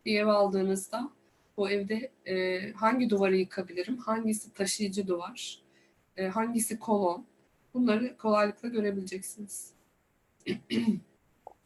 [0.05, 1.09] bir ev aldığınızda
[1.57, 5.61] o evde e, hangi duvarı yıkabilirim, hangisi taşıyıcı duvar,
[6.17, 7.25] e, hangisi kolon
[7.73, 9.73] bunları kolaylıkla görebileceksiniz.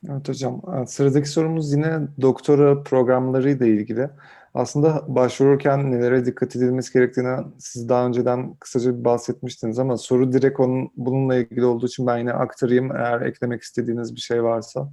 [0.10, 0.62] Evet hocam.
[0.88, 4.10] Sıradaki sorumuz yine doktora programlarıyla ilgili.
[4.54, 10.92] Aslında başvururken nelere dikkat edilmesi gerektiğine siz daha önceden kısaca bahsetmiştiniz ama soru direkt onun,
[10.98, 14.90] bununla ilgili olduğu için ben yine aktarayım eğer eklemek istediğiniz bir şey varsa.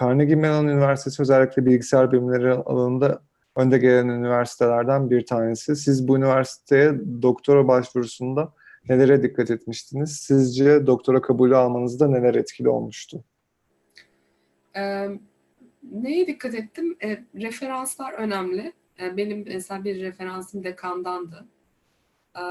[0.00, 3.22] Carnegie Mellon Üniversitesi özellikle bilgisayar bilimleri alanında
[3.56, 5.76] önde gelen üniversitelerden bir tanesi.
[5.76, 8.52] Siz bu üniversiteye doktora başvurusunda
[8.88, 10.16] nelere dikkat etmiştiniz?
[10.16, 13.24] Sizce doktora kabulü almanızda neler etkili olmuştu?
[14.76, 15.08] Ee,
[15.82, 16.96] neye dikkat ettim?
[17.02, 18.72] E, referanslar önemli.
[19.00, 21.46] E, benim mesela bir referansım dekandandı.
[22.38, 22.44] E,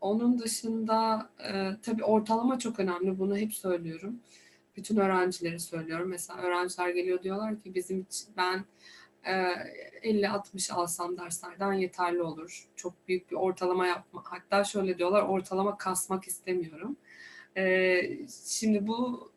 [0.00, 3.18] onun dışında e, tabii ortalama çok önemli.
[3.18, 4.20] Bunu hep söylüyorum.
[4.76, 6.08] Bütün öğrencileri söylüyorum.
[6.08, 8.64] Mesela öğrenciler geliyor diyorlar ki bizim için ben
[9.24, 12.68] 50-60 alsam derslerden yeterli olur.
[12.76, 14.22] Çok büyük bir ortalama yapma.
[14.24, 16.96] Hatta şöyle diyorlar ortalama kasmak istemiyorum.
[18.46, 19.30] Şimdi bu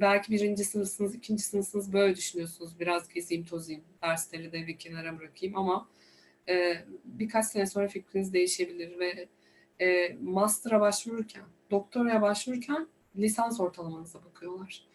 [0.00, 2.80] belki birinci sınıfsınız, ikinci sınıfsınız böyle düşünüyorsunuz.
[2.80, 5.88] Biraz gezeyim tozayım, dersleri de bir kenara bırakayım ama
[7.04, 9.28] birkaç sene sonra fikriniz değişebilir ve
[10.20, 12.86] master'a başvururken, doktoraya başvururken
[13.16, 14.86] lisans ortalamanıza bakıyorlar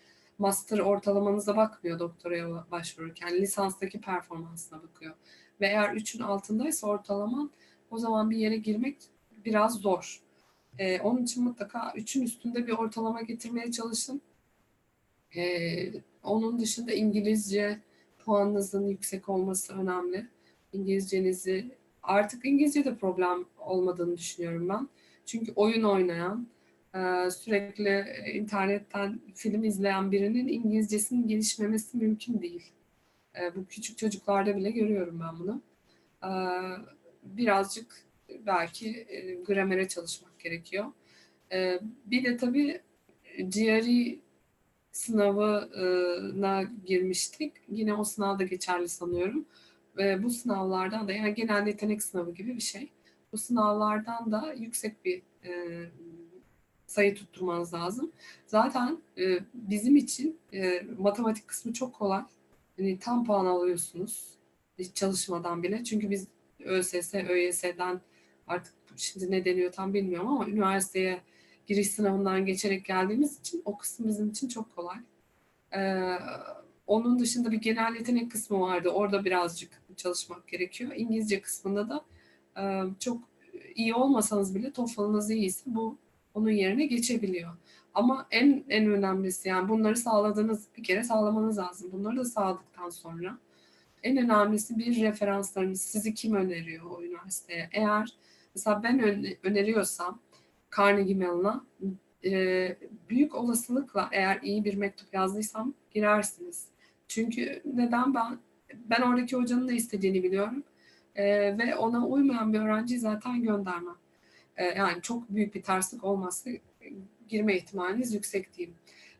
[0.41, 3.41] master ortalamanıza bakmıyor doktoraya başvururken.
[3.41, 5.15] Lisanstaki performansına bakıyor.
[5.61, 7.51] ve eğer 3'ün altındaysa ortalaman
[7.91, 8.97] o zaman bir yere girmek
[9.45, 10.21] biraz zor.
[10.77, 14.21] Ee, onun için mutlaka 3'ün üstünde bir ortalama getirmeye çalışın.
[15.35, 15.91] Ee,
[16.23, 17.79] onun dışında İngilizce
[18.19, 20.27] puanınızın yüksek olması önemli.
[20.73, 21.65] İngilizcenizi
[22.03, 24.89] artık İngilizce de problem olmadığını düşünüyorum ben.
[25.25, 26.47] Çünkü oyun oynayan,
[26.95, 32.71] e, sürekli internetten film izleyen birinin İngilizcesinin gelişmemesi mümkün değil.
[33.41, 35.61] E, bu küçük çocuklarda bile görüyorum ben bunu.
[36.23, 36.31] E,
[37.23, 38.05] birazcık
[38.45, 39.07] belki
[39.47, 40.85] gramere çalışmak gerekiyor.
[42.05, 42.81] Bir de tabii
[43.39, 44.19] GRE
[44.91, 47.53] sınavına girmiştik.
[47.69, 49.45] Yine o sınavda geçerli sanıyorum.
[49.97, 52.91] Ve bu sınavlardan da yani genel yetenek sınavı gibi bir şey.
[53.33, 55.51] Bu sınavlardan da yüksek bir e,
[56.87, 58.11] sayı tutturmanız lazım.
[58.45, 62.23] Zaten e, bizim için e, matematik kısmı çok kolay.
[62.77, 64.37] Yani tam puan alıyorsunuz
[64.79, 65.83] hiç çalışmadan bile.
[65.83, 66.27] Çünkü biz
[66.59, 68.01] ÖSS, ÖYS'den
[68.47, 71.21] artık şimdi ne deniyor tam bilmiyorum ama üniversiteye
[71.67, 74.97] giriş sınavından geçerek geldiğimiz için o kısım bizim için çok kolay.
[75.75, 76.17] Ee,
[76.87, 78.89] onun dışında bir genel yetenek kısmı vardı.
[78.89, 80.91] Orada birazcık çalışmak gerekiyor.
[80.95, 82.05] İngilizce kısmında da
[82.61, 83.17] e, çok
[83.75, 85.97] iyi olmasanız bile TOEFL'ınız iyiyse bu
[86.33, 87.51] onun yerine geçebiliyor.
[87.93, 91.91] Ama en en önemlisi yani bunları sağladığınız bir kere sağlamanız lazım.
[91.91, 93.37] Bunları da sağladıktan sonra
[94.03, 95.81] en önemlisi bir referanslarınız.
[95.81, 97.69] Sizi kim öneriyor o üniversiteye?
[97.71, 98.17] Eğer
[98.55, 100.19] mesela ben öneriyorsam
[100.77, 101.65] Carnegie Mellon'a
[102.25, 102.75] e,
[103.09, 106.67] büyük olasılıkla eğer iyi bir mektup yazdıysam girersiniz.
[107.07, 108.39] Çünkü neden ben
[108.73, 110.63] ben oradaki hocanın da istediğini biliyorum
[111.15, 113.95] e, ve ona uymayan bir öğrenciyi zaten göndermem.
[114.57, 116.49] E, yani çok büyük bir terslik olmazsa
[117.29, 118.75] girme ihtimaliniz yüksek diyeyim.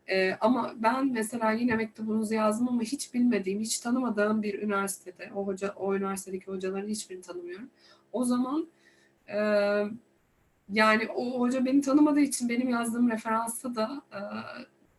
[0.08, 5.46] E, ama ben mesela yine mektubunuzu yazdım ama hiç bilmediğim, hiç tanımadığım bir üniversitede, o
[5.46, 7.70] hoca, o üniversitedeki hocaların hiçbirini tanımıyorum.
[8.12, 8.68] O zaman
[9.28, 9.38] e,
[10.72, 14.20] yani o hoca beni tanımadığı için benim yazdığım referansa da e,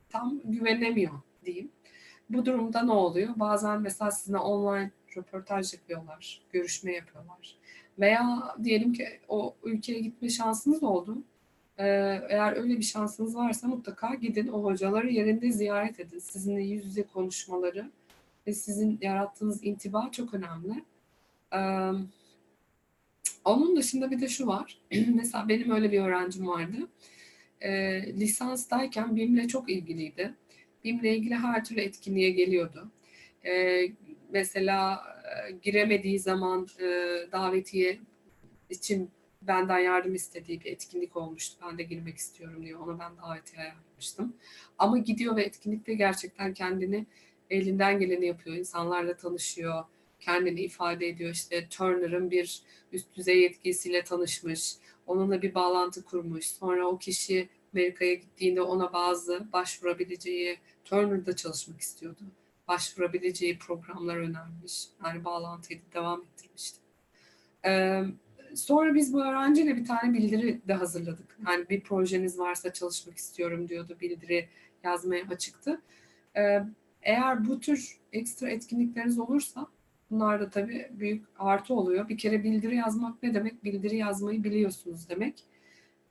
[0.09, 1.13] tam güvenemiyor
[1.45, 1.71] diyeyim.
[2.29, 3.29] Bu durumda ne oluyor?
[3.35, 7.55] Bazen mesela sizinle online röportaj yapıyorlar, görüşme yapıyorlar.
[7.99, 11.17] Veya diyelim ki o ülkeye gitme şansınız oldu.
[11.77, 11.85] Ee,
[12.29, 16.19] eğer öyle bir şansınız varsa mutlaka gidin o hocaları yerinde ziyaret edin.
[16.19, 17.91] Sizinle yüz yüze konuşmaları
[18.47, 20.83] ve sizin yarattığınız intiba çok önemli.
[21.53, 21.91] Ee,
[23.45, 24.81] onun dışında bir de şu var.
[25.15, 26.77] Mesela benim öyle bir öğrencim vardı.
[27.61, 30.33] Ee, lisanstayken BİM'le çok ilgiliydi.
[30.83, 32.91] BİM'le ilgili her türlü etkinliğe geliyordu.
[33.45, 33.81] Ee,
[34.29, 36.85] mesela e, giremediği zaman e,
[37.31, 37.99] davetiye
[38.69, 39.09] için
[39.41, 41.65] benden yardım istediği bir etkinlik olmuştu.
[41.67, 44.35] Ben de girmek istiyorum diye ona ben davetiye ayarlamıştım.
[44.77, 47.05] Ama gidiyor ve etkinlikte gerçekten kendini
[47.49, 48.55] elinden geleni yapıyor.
[48.55, 49.83] İnsanlarla tanışıyor,
[50.25, 51.31] kendini ifade ediyor.
[51.31, 52.61] İşte Turner'ın bir
[52.91, 54.73] üst düzey yetkisiyle tanışmış,
[55.07, 56.45] onunla bir bağlantı kurmuş.
[56.45, 62.23] Sonra o kişi Amerika'ya gittiğinde ona bazı başvurabileceği, Turner'da çalışmak istiyordu
[62.67, 64.87] başvurabileceği programlar önermiş.
[65.05, 66.79] Yani bağlantıyı devam ettirmişti.
[67.65, 68.03] Ee,
[68.55, 71.37] sonra biz bu öğrenciyle bir tane bildiri de hazırladık.
[71.47, 73.97] Yani bir projeniz varsa çalışmak istiyorum diyordu.
[74.01, 74.49] Bildiri
[74.83, 75.81] yazmaya açıktı.
[76.37, 76.63] Ee,
[77.01, 79.67] eğer bu tür ekstra etkinlikleriniz olursa
[80.13, 82.09] bunlar da tabii büyük artı oluyor.
[82.09, 83.63] Bir kere bildiri yazmak ne demek?
[83.63, 85.43] Bildiri yazmayı biliyorsunuz demek.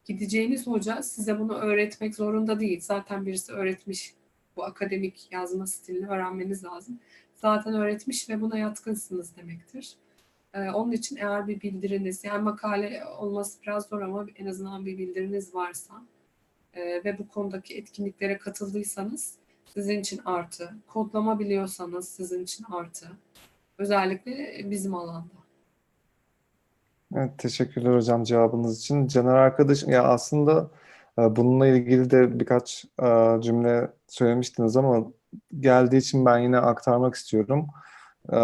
[0.04, 2.80] Gideceğiniz hoca size bunu öğretmek zorunda değil.
[2.80, 4.14] Zaten birisi öğretmiş
[4.56, 7.00] bu akademik yazma stilini öğrenmeniz lazım.
[7.34, 9.96] Zaten öğretmiş ve buna yatkınsınız demektir.
[10.54, 14.98] Ee, onun için eğer bir bildiriniz, yani makale olması biraz zor ama en azından bir
[14.98, 15.94] bildiriniz varsa
[16.74, 19.34] e, ve bu konudaki etkinliklere katıldıysanız
[19.74, 20.74] sizin için artı.
[20.86, 23.06] Kodlama biliyorsanız sizin için artı.
[23.82, 25.32] Özellikle bizim alanda.
[27.14, 29.06] Evet, teşekkürler hocam cevabınız için.
[29.06, 30.70] Caner arkadaş, ya aslında
[31.18, 35.12] ee, bununla ilgili de birkaç e, cümle söylemiştiniz ama
[35.60, 37.66] geldiği için ben yine aktarmak istiyorum.
[38.32, 38.36] Ee,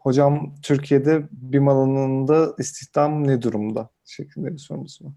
[0.00, 3.90] hocam Türkiye'de BİM alanında istihdam ne durumda?
[4.04, 5.12] Şeklinde bir sorumuz var.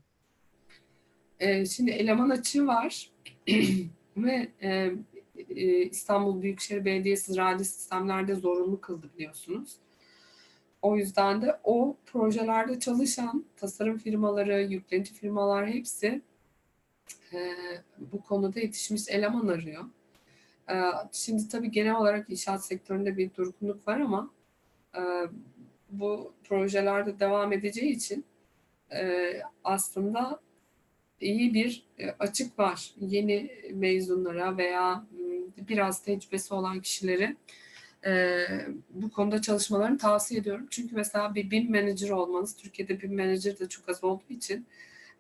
[1.66, 3.12] Şimdi eleman açığı var
[4.18, 4.92] ve e, e,
[5.92, 9.78] İstanbul Büyükşehir Belediyesi radyo sistemlerde zorunlu kıldı biliyorsunuz.
[10.82, 16.22] O yüzden de o projelerde çalışan tasarım firmaları, yüklenici firmalar hepsi
[17.34, 17.52] e,
[17.98, 19.86] bu konuda yetişmiş eleman arıyor.
[20.70, 20.76] E,
[21.12, 24.32] şimdi tabii genel olarak inşaat sektöründe bir durgunluk var ama
[24.96, 25.02] e,
[25.92, 28.26] bu projelerde devam edeceği için
[28.92, 29.34] e,
[29.64, 30.40] aslında
[31.22, 35.06] iyi bir e, açık var yeni mezunlara veya
[35.58, 37.36] biraz tecrübesi olan kişileri
[38.06, 38.46] e,
[38.90, 40.68] bu konuda çalışmalarını tavsiye ediyorum.
[40.70, 44.68] Çünkü mesela bir BIM manager olmanız, Türkiye'de BIM manager de çok az olduğu için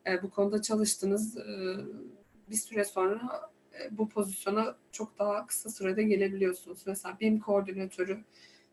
[0.08, 1.76] e, bu konuda çalıştığınız e,
[2.50, 6.84] bir süre sonra e, bu pozisyona çok daha kısa sürede gelebiliyorsunuz.
[6.88, 8.24] Mesela BIM koordinatörü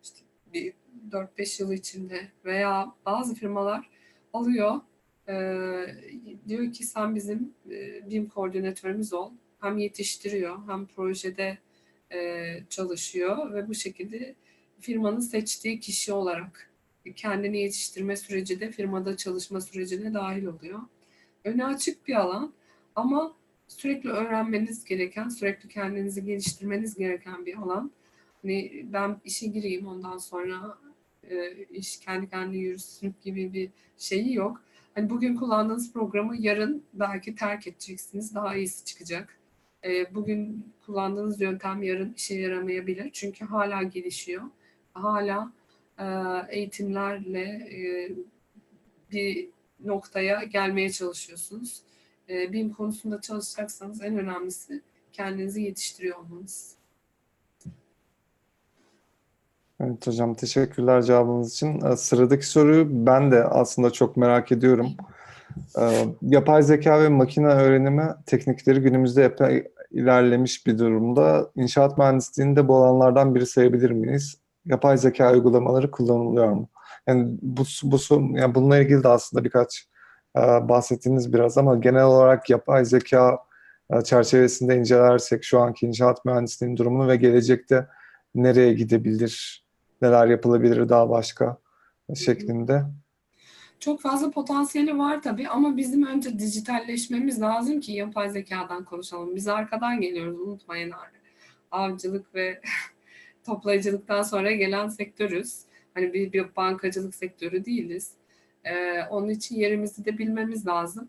[0.02, 0.18] işte
[0.52, 0.74] bir
[1.10, 3.90] 4-5 yıl içinde veya bazı firmalar
[4.32, 4.80] alıyor
[5.28, 5.34] e,
[6.48, 9.32] diyor ki sen bizim e, BIM koordinatörümüz ol.
[9.64, 11.58] Hem yetiştiriyor hem projede
[12.12, 14.34] e, çalışıyor ve bu şekilde
[14.80, 16.70] firmanın seçtiği kişi olarak
[17.16, 20.80] kendini yetiştirme süreci de firmada çalışma sürecine dahil oluyor.
[21.44, 22.52] Öne açık bir alan
[22.94, 23.36] ama
[23.68, 27.90] sürekli öğrenmeniz gereken, sürekli kendinizi geliştirmeniz gereken bir alan.
[28.42, 30.78] Hani ben işe gireyim ondan sonra
[31.30, 34.62] e, iş kendi kendine yürüsün gibi bir şeyi yok.
[34.94, 38.34] Hani bugün kullandığınız programı yarın belki terk edeceksiniz.
[38.34, 39.43] Daha iyisi çıkacak.
[39.84, 43.10] E, bugün kullandığınız yöntem yarın işe yaramayabilir.
[43.12, 44.42] Çünkü hala gelişiyor.
[44.92, 45.52] Hala
[45.98, 46.04] e,
[46.48, 48.12] eğitimlerle e,
[49.12, 49.48] bir
[49.84, 51.82] noktaya gelmeye çalışıyorsunuz.
[52.28, 54.82] E, BİM konusunda çalışacaksanız en önemlisi
[55.12, 56.74] kendinizi yetiştiriyor olmanız.
[59.80, 61.94] Evet hocam teşekkürler cevabınız için.
[61.94, 64.96] Sıradaki soruyu ben de aslında çok merak ediyorum.
[66.22, 69.22] Yapay zeka ve makine öğrenimi teknikleri günümüzde
[69.94, 71.50] ilerlemiş bir durumda.
[71.56, 74.38] İnşaat mühendisliğinde bu alanlardan biri sayabilir miyiz?
[74.66, 76.68] Yapay zeka uygulamaları kullanılıyor mu?
[77.06, 77.98] Yani bu, bu
[78.36, 79.88] yani bununla ilgili de aslında birkaç
[80.36, 83.38] e, bahsettiğiniz biraz ama genel olarak yapay zeka
[83.90, 87.86] e, çerçevesinde incelersek şu anki inşaat mühendisliğinin durumunu ve gelecekte
[88.34, 89.64] nereye gidebilir,
[90.02, 91.56] neler yapılabilir daha başka
[92.14, 92.84] şeklinde.
[93.84, 99.36] Çok fazla potansiyeli var tabii ama bizim önce dijitalleşmemiz lazım ki yapay zekadan konuşalım.
[99.36, 101.16] Biz arkadan geliyoruz unutmayın abi.
[101.70, 102.60] Avcılık ve
[103.46, 105.62] toplayıcılıktan sonra gelen sektörüz.
[105.94, 108.12] Hani bir, bir bankacılık sektörü değiliz.
[108.64, 111.08] Ee, onun için yerimizi de bilmemiz lazım.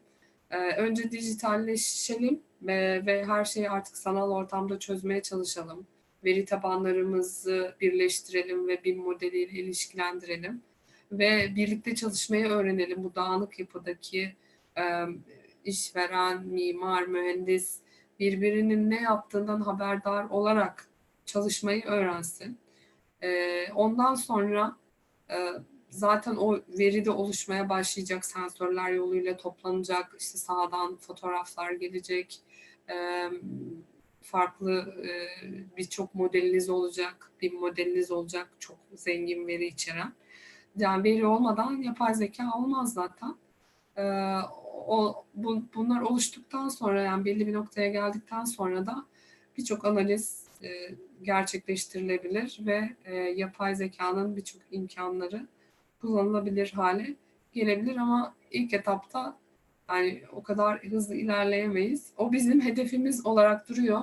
[0.52, 5.88] Ee, önce dijitalleşelim ve, ve her şeyi artık sanal ortamda çözmeye çalışalım.
[6.24, 10.62] Veri tabanlarımızı birleştirelim ve bir modeliyle ilişkilendirelim.
[11.12, 13.04] Ve birlikte çalışmayı öğrenelim.
[13.04, 14.36] Bu dağınık yapıdaki
[14.78, 14.84] e,
[15.66, 17.80] işveren, mimar, mühendis
[18.20, 20.88] birbirinin ne yaptığından haberdar olarak
[21.26, 22.58] çalışmayı öğrensin.
[23.24, 24.78] E, ondan sonra
[25.30, 25.36] e,
[25.90, 28.26] zaten o veri de oluşmaya başlayacak.
[28.26, 30.16] Sensörler yoluyla toplanacak.
[30.20, 32.40] İşte sağdan fotoğraflar gelecek.
[32.90, 33.30] E,
[34.22, 35.12] farklı e,
[35.78, 37.32] birçok modeliniz olacak.
[37.42, 38.50] Bir modeliniz olacak.
[38.60, 40.14] Çok zengin veri içeren
[40.78, 43.36] yani veri olmadan yapay zeka olmaz zaten
[43.98, 44.04] e,
[44.88, 49.06] o bu, bunlar oluştuktan sonra yani belli bir noktaya geldikten sonra da
[49.58, 50.70] birçok analiz e,
[51.22, 55.48] gerçekleştirilebilir ve e, yapay zekanın birçok imkanları
[56.02, 57.16] kullanılabilir hale
[57.54, 59.38] gelebilir ama ilk etapta
[59.90, 62.14] yani o kadar hızlı ilerleyemeyiz.
[62.18, 64.02] O bizim hedefimiz olarak duruyor.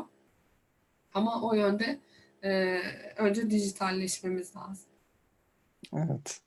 [1.15, 1.99] Ama o yönde
[2.45, 2.81] e,
[3.17, 4.92] önce dijitalleşmemiz lazım.
[5.97, 6.41] Evet.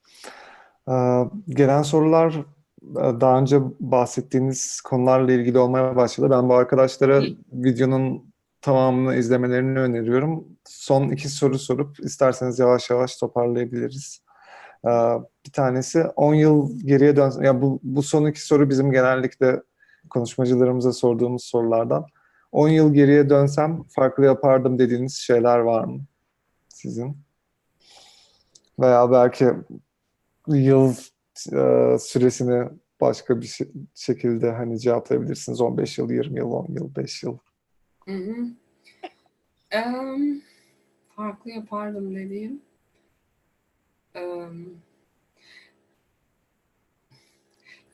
[0.89, 2.33] Ee, gelen sorular
[2.83, 6.29] e, daha önce bahsettiğiniz konularla ilgili olmaya başladı.
[6.29, 7.21] Ben bu arkadaşlara
[7.53, 10.47] videonun tamamını izlemelerini öneriyorum.
[10.65, 14.21] Son iki soru sorup isterseniz yavaş yavaş toparlayabiliriz.
[14.85, 14.89] Ee,
[15.45, 17.31] bir tanesi 10 yıl geriye dön.
[17.41, 19.61] Ya bu bu son iki soru bizim genellikle
[20.09, 22.05] konuşmacılarımıza sorduğumuz sorulardan.
[22.51, 26.01] 10 yıl geriye dönsem farklı yapardım dediğiniz şeyler var mı
[26.69, 27.24] sizin?
[28.79, 29.45] Veya belki
[30.47, 30.93] yıl
[31.53, 32.69] e, süresini
[33.01, 33.59] başka bir
[33.95, 35.61] şekilde hani cevaplayabilirsiniz.
[35.61, 37.37] 15 yıl, 20 yıl, 10 yıl, 5 yıl.
[38.07, 38.57] Um,
[41.15, 42.61] farklı yapardım dediğim.
[44.15, 44.81] Um,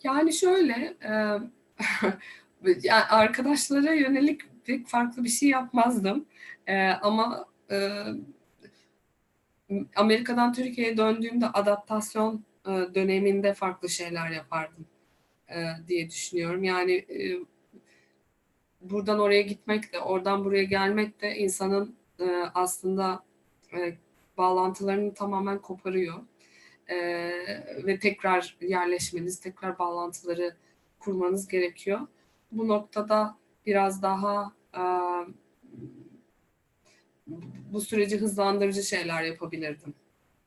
[0.04, 1.52] yani şöyle um,
[3.10, 6.26] arkadaşlara yönelik pek farklı bir şey yapmazdım.
[6.68, 8.04] E, ama e,
[9.96, 14.86] Amerika'dan Türkiye'ye döndüğümde adaptasyon e, döneminde farklı şeyler yapardım
[15.50, 15.56] e,
[15.88, 16.64] diye düşünüyorum.
[16.64, 17.40] Yani e,
[18.82, 21.96] buradan oraya gitmek de, oradan buraya gelmek de insanın
[22.54, 23.24] aslında
[24.38, 26.20] bağlantılarını tamamen koparıyor.
[27.86, 30.56] Ve tekrar yerleşmeniz, tekrar bağlantıları
[31.00, 32.00] kurmanız gerekiyor.
[32.52, 34.54] Bu noktada biraz daha
[37.72, 39.94] bu süreci hızlandırıcı şeyler yapabilirdim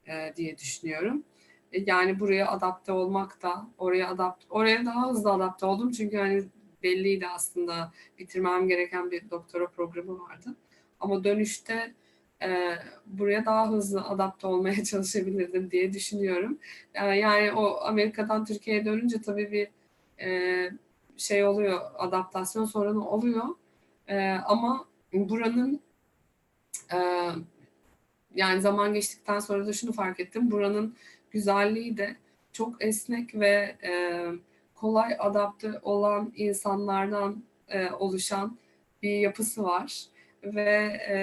[0.08, 1.24] e, diye düşünüyorum.
[1.72, 6.44] E, yani buraya adapte olmak da, oraya adapte, oraya daha hızlı adapte oldum çünkü hani
[6.82, 10.56] belliydi aslında bitirmem gereken bir doktora programı vardı.
[11.00, 11.94] Ama dönüşte
[12.42, 12.74] e,
[13.06, 16.58] buraya daha hızlı adapte olmaya çalışabilirdim diye düşünüyorum.
[16.94, 19.68] E, yani o Amerika'dan Türkiye'ye dönünce tabii bir
[20.24, 20.70] e,
[21.16, 23.44] şey oluyor, adaptasyon sorunu oluyor.
[24.08, 25.80] E, ama buranın
[26.92, 26.98] e,
[28.34, 30.50] yani zaman geçtikten sonra da şunu fark ettim.
[30.50, 30.96] Buranın
[31.30, 32.16] güzelliği de
[32.52, 33.92] çok esnek ve e,
[34.74, 38.58] kolay adapte olan insanlardan e, oluşan
[39.02, 40.04] bir yapısı var
[40.42, 41.16] ve e,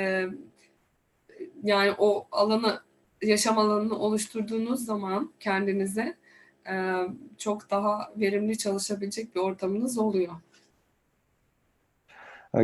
[1.63, 2.81] yani o alanı
[3.21, 6.17] yaşam alanını oluşturduğunuz zaman kendinize
[7.37, 10.33] çok daha verimli çalışabilecek bir ortamınız oluyor.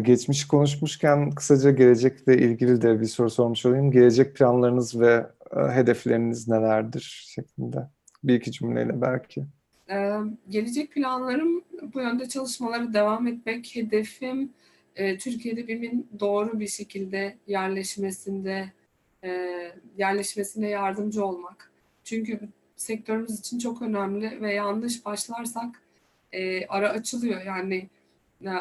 [0.02, 3.92] Geçmiş konuşmuşken kısaca gelecekle ilgili de bir soru sormuş olayım.
[3.92, 5.28] Gelecek planlarınız ve
[5.58, 7.78] e, hedefleriniz nelerdir şeklinde.
[8.24, 9.46] Bir iki cümleyle belki.
[9.90, 10.18] Ee,
[10.50, 11.64] gelecek planlarım
[11.94, 13.76] bu yönde çalışmaları devam etmek.
[13.76, 14.54] Hedefim
[14.96, 18.72] e, Türkiye'de BİM'in doğru bir şekilde yerleşmesinde
[19.24, 19.62] e,
[19.98, 21.72] yerleşmesine yardımcı olmak.
[22.04, 22.40] Çünkü
[22.76, 25.82] sektörümüz için çok önemli ve yanlış başlarsak
[26.32, 27.42] e, ara açılıyor.
[27.42, 27.90] Yani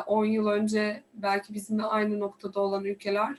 [0.07, 3.37] 10 yıl önce belki bizimle aynı noktada olan ülkeler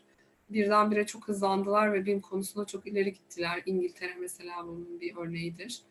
[0.49, 3.61] birdenbire çok hızlandılar ve BİM konusunda çok ileri gittiler.
[3.65, 5.81] İngiltere mesela bunun bir örneğidir.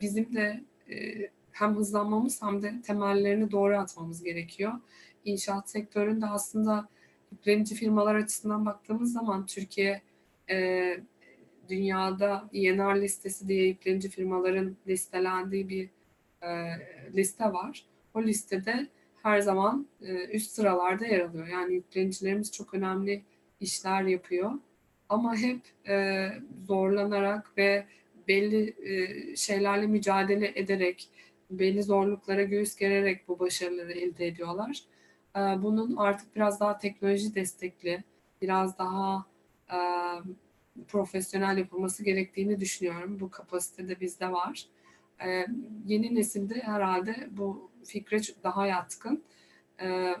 [0.00, 0.64] Bizim de
[1.52, 4.72] hem hızlanmamız hem de temellerini doğru atmamız gerekiyor.
[5.24, 6.88] İnşaat sektöründe aslında
[7.32, 10.02] yüklenici firmalar açısından baktığımız zaman Türkiye
[11.68, 15.90] dünyada INR listesi diye yüklenici firmaların listelendiği bir
[17.14, 17.86] liste var.
[18.14, 18.88] O listede
[19.28, 21.46] her zaman e, üst sıralarda yer alıyor.
[21.46, 23.22] Yani yüklenicilerimiz çok önemli
[23.60, 24.52] işler yapıyor.
[25.08, 26.28] Ama hep e,
[26.66, 27.86] zorlanarak ve
[28.28, 31.08] belli e, şeylerle mücadele ederek,
[31.50, 34.82] belli zorluklara göğüs gererek bu başarıları elde ediyorlar.
[35.36, 38.04] Bunun artık biraz daha teknoloji destekli,
[38.42, 39.26] biraz daha
[40.88, 43.20] profesyonel yapılması gerektiğini düşünüyorum.
[43.20, 44.66] Bu kapasite de bizde var.
[45.26, 45.46] E,
[45.86, 49.22] yeni nesilde herhalde bu fikre daha yatkın.
[49.82, 50.14] E,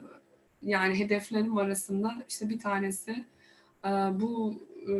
[0.62, 3.24] yani hedeflerim arasında işte bir tanesi
[3.84, 3.88] e,
[4.20, 4.54] bu
[4.88, 4.92] e,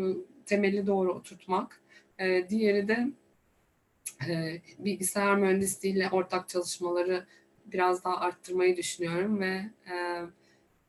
[0.46, 1.80] temeli doğru oturtmak.
[2.18, 3.08] E, diğeri de
[4.28, 7.26] e, bilgisayar mühendisliğiyle ortak çalışmaları
[7.66, 10.22] biraz daha arttırmayı düşünüyorum ve e,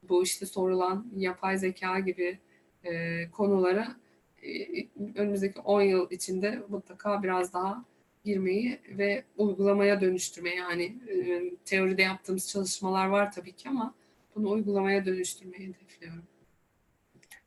[0.03, 2.39] bu işte sorulan yapay zeka gibi
[2.83, 3.95] e, konulara
[4.43, 7.85] e, önümüzdeki 10 yıl içinde mutlaka biraz daha
[8.25, 13.93] girmeyi ve uygulamaya dönüştürmeyi yani e, teoride yaptığımız çalışmalar var tabii ki ama
[14.35, 16.23] bunu uygulamaya dönüştürmeyi hedefliyorum.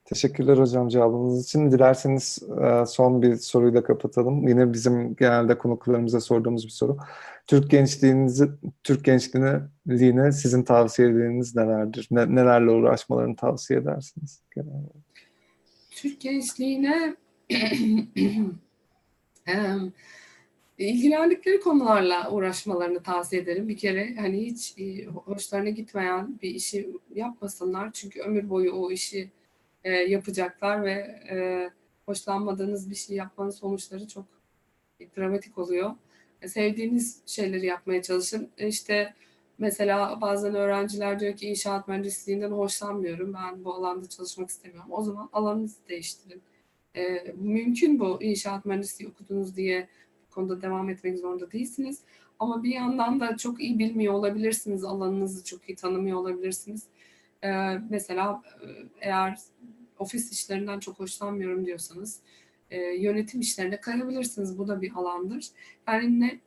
[0.05, 1.73] Teşekkürler hocam cevabınız için.
[1.73, 4.49] Dilerseniz e, son bir soruyu da kapatalım.
[4.49, 6.97] Yine bizim genelde konuklarımıza sorduğumuz bir soru.
[7.47, 8.49] Türk gençliğinizi,
[8.85, 12.09] Türk gençliğine sizin tavsiyeleriniz nelerdir?
[12.11, 14.43] Ne, nelerle uğraşmalarını tavsiye edersiniz?
[14.55, 14.89] Genelde?
[15.91, 17.17] Türk gençliğine
[20.79, 23.69] ilgilendikleri konularla uğraşmalarını tavsiye ederim.
[23.69, 27.93] Bir kere hani hiç e, hoşlarına gitmeyen bir işi yapmasınlar.
[27.93, 29.31] Çünkü ömür boyu o işi
[29.85, 30.93] e, yapacaklar ve
[31.31, 31.71] e,
[32.07, 34.25] hoşlanmadığınız bir şey yapmanın sonuçları çok
[35.17, 35.91] dramatik oluyor.
[36.43, 38.51] E, sevdiğiniz şeyleri yapmaya çalışın.
[38.59, 39.15] E, işte
[39.59, 43.35] mesela bazen öğrenciler diyor ki inşaat mühendisliğinden hoşlanmıyorum.
[43.35, 44.91] Ben bu alanda çalışmak istemiyorum.
[44.93, 46.43] O zaman alanınızı değiştirin.
[46.97, 49.89] E, mümkün bu inşaat mühendisliği okudunuz diye
[50.33, 52.01] konuda devam etmek zorunda değilsiniz.
[52.39, 56.87] Ama bir yandan da çok iyi bilmiyor olabilirsiniz, alanınızı çok iyi tanımıyor olabilirsiniz.
[57.45, 58.67] Ee, mesela e,
[59.01, 59.39] eğer
[59.99, 62.21] ofis işlerinden çok hoşlanmıyorum diyorsanız
[62.71, 64.59] e, yönetim işlerine kayabilirsiniz.
[64.59, 65.47] Bu da bir alandır.
[65.89, 66.41] Yani ne,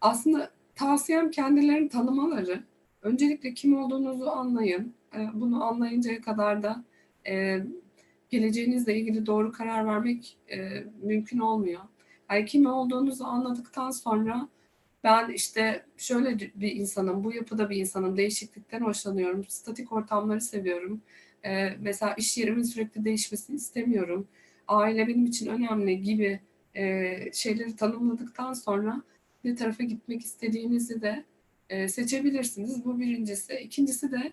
[0.00, 2.64] aslında tavsiyem kendilerini tanımaları.
[3.02, 4.94] Öncelikle kim olduğunuzu anlayın.
[5.16, 6.84] E, bunu anlayıncaya kadar da
[7.26, 7.58] e,
[8.30, 11.80] geleceğinizle ilgili doğru karar vermek e, mümkün olmuyor.
[12.30, 14.48] Yani kim olduğunuzu anladıktan sonra
[15.04, 21.02] ben işte şöyle bir insanım, bu yapıda bir insanım, değişiklikten hoşlanıyorum, statik ortamları seviyorum.
[21.44, 24.28] Ee, mesela iş yerimin sürekli değişmesini istemiyorum.
[24.68, 26.40] Aile benim için önemli gibi
[26.74, 29.02] e, şeyleri tanımladıktan sonra
[29.44, 31.24] ne tarafa gitmek istediğinizi de
[31.68, 32.84] e, seçebilirsiniz.
[32.84, 33.54] Bu birincisi.
[33.54, 34.32] İkincisi de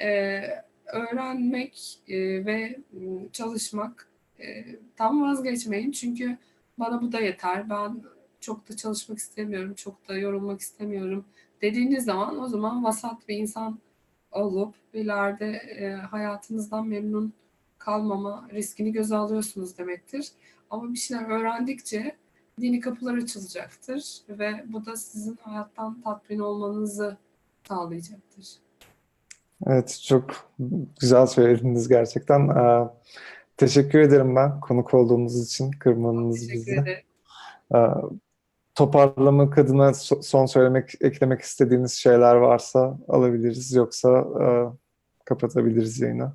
[0.00, 0.08] e,
[0.86, 2.78] öğrenmek e, ve
[3.32, 4.08] çalışmak.
[4.40, 4.64] E,
[4.96, 6.38] tam vazgeçmeyin çünkü
[6.78, 7.70] bana bu da yeter.
[7.70, 8.02] Ben
[8.40, 11.24] çok da çalışmak istemiyorum, çok da yorulmak istemiyorum
[11.62, 13.78] dediğiniz zaman o zaman vasat bir insan
[14.32, 17.32] olup ileride e, hayatınızdan memnun
[17.78, 20.28] kalmama riskini göze alıyorsunuz demektir.
[20.70, 22.16] Ama bir şeyler öğrendikçe
[22.58, 27.16] yeni kapılar açılacaktır ve bu da sizin hayattan tatmin olmanızı
[27.68, 28.46] sağlayacaktır.
[29.66, 30.50] Evet, çok
[31.00, 32.48] güzel söylediniz gerçekten.
[33.58, 35.70] Teşekkür ederim ben konuk olduğumuz için,
[36.34, 37.04] Teşekkür bizi.
[37.74, 37.78] Ee,
[38.74, 43.72] toparlamak adına so- son söylemek, eklemek istediğiniz şeyler varsa alabiliriz.
[43.72, 44.46] Yoksa e,
[45.24, 46.32] kapatabiliriz yayını.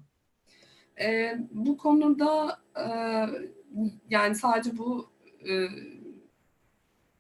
[1.02, 2.88] Ee, bu konuda e,
[4.10, 5.10] yani sadece bu
[5.50, 5.54] e,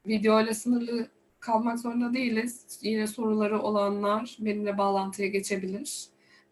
[0.08, 1.08] videoyla sınırlı
[1.40, 2.80] kalmak zorunda değiliz.
[2.82, 6.06] Yine soruları olanlar benimle bağlantıya geçebilir.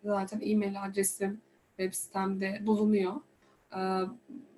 [0.04, 1.42] Zaten e-mail adresim
[1.78, 3.14] web sitemde bulunuyor.
[3.76, 3.80] Ee,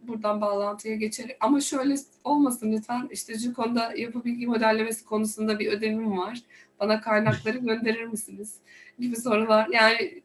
[0.08, 5.72] buradan bağlantıya geçerek ama şöyle olmasın lütfen işte şu konuda yapı bilgi modellemesi konusunda bir
[5.72, 6.40] ödevim var.
[6.80, 8.60] Bana kaynakları gönderir misiniz?
[9.00, 9.68] gibi sorular.
[9.72, 10.24] Yani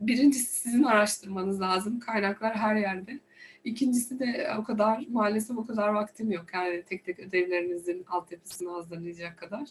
[0.00, 2.00] birincisi sizin araştırmanız lazım.
[2.00, 3.20] Kaynaklar her yerde.
[3.64, 6.46] İkincisi de o kadar maalesef o kadar vaktim yok.
[6.54, 9.68] Yani tek tek ödevlerinizin altyapısını hazırlayacak kadar.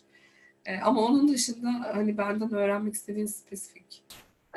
[0.65, 4.03] Ee, ama onun dışında hani benden öğrenmek istediğiniz spesifik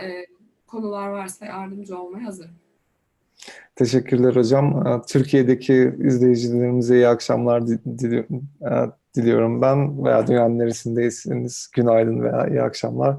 [0.02, 0.26] e,
[0.66, 2.59] konular varsa yardımcı olmaya hazırım.
[3.76, 4.86] Teşekkürler hocam.
[4.86, 8.26] Ee, Türkiye'deki izleyicilerimize iyi akşamlar di- dili-
[8.62, 8.70] e,
[9.16, 13.16] diliyorum ben veya dünyanın neresindeyseniz günaydın veya iyi akşamlar.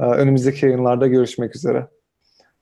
[0.00, 1.86] Ee, Önümüzdeki yayınlarda görüşmek üzere.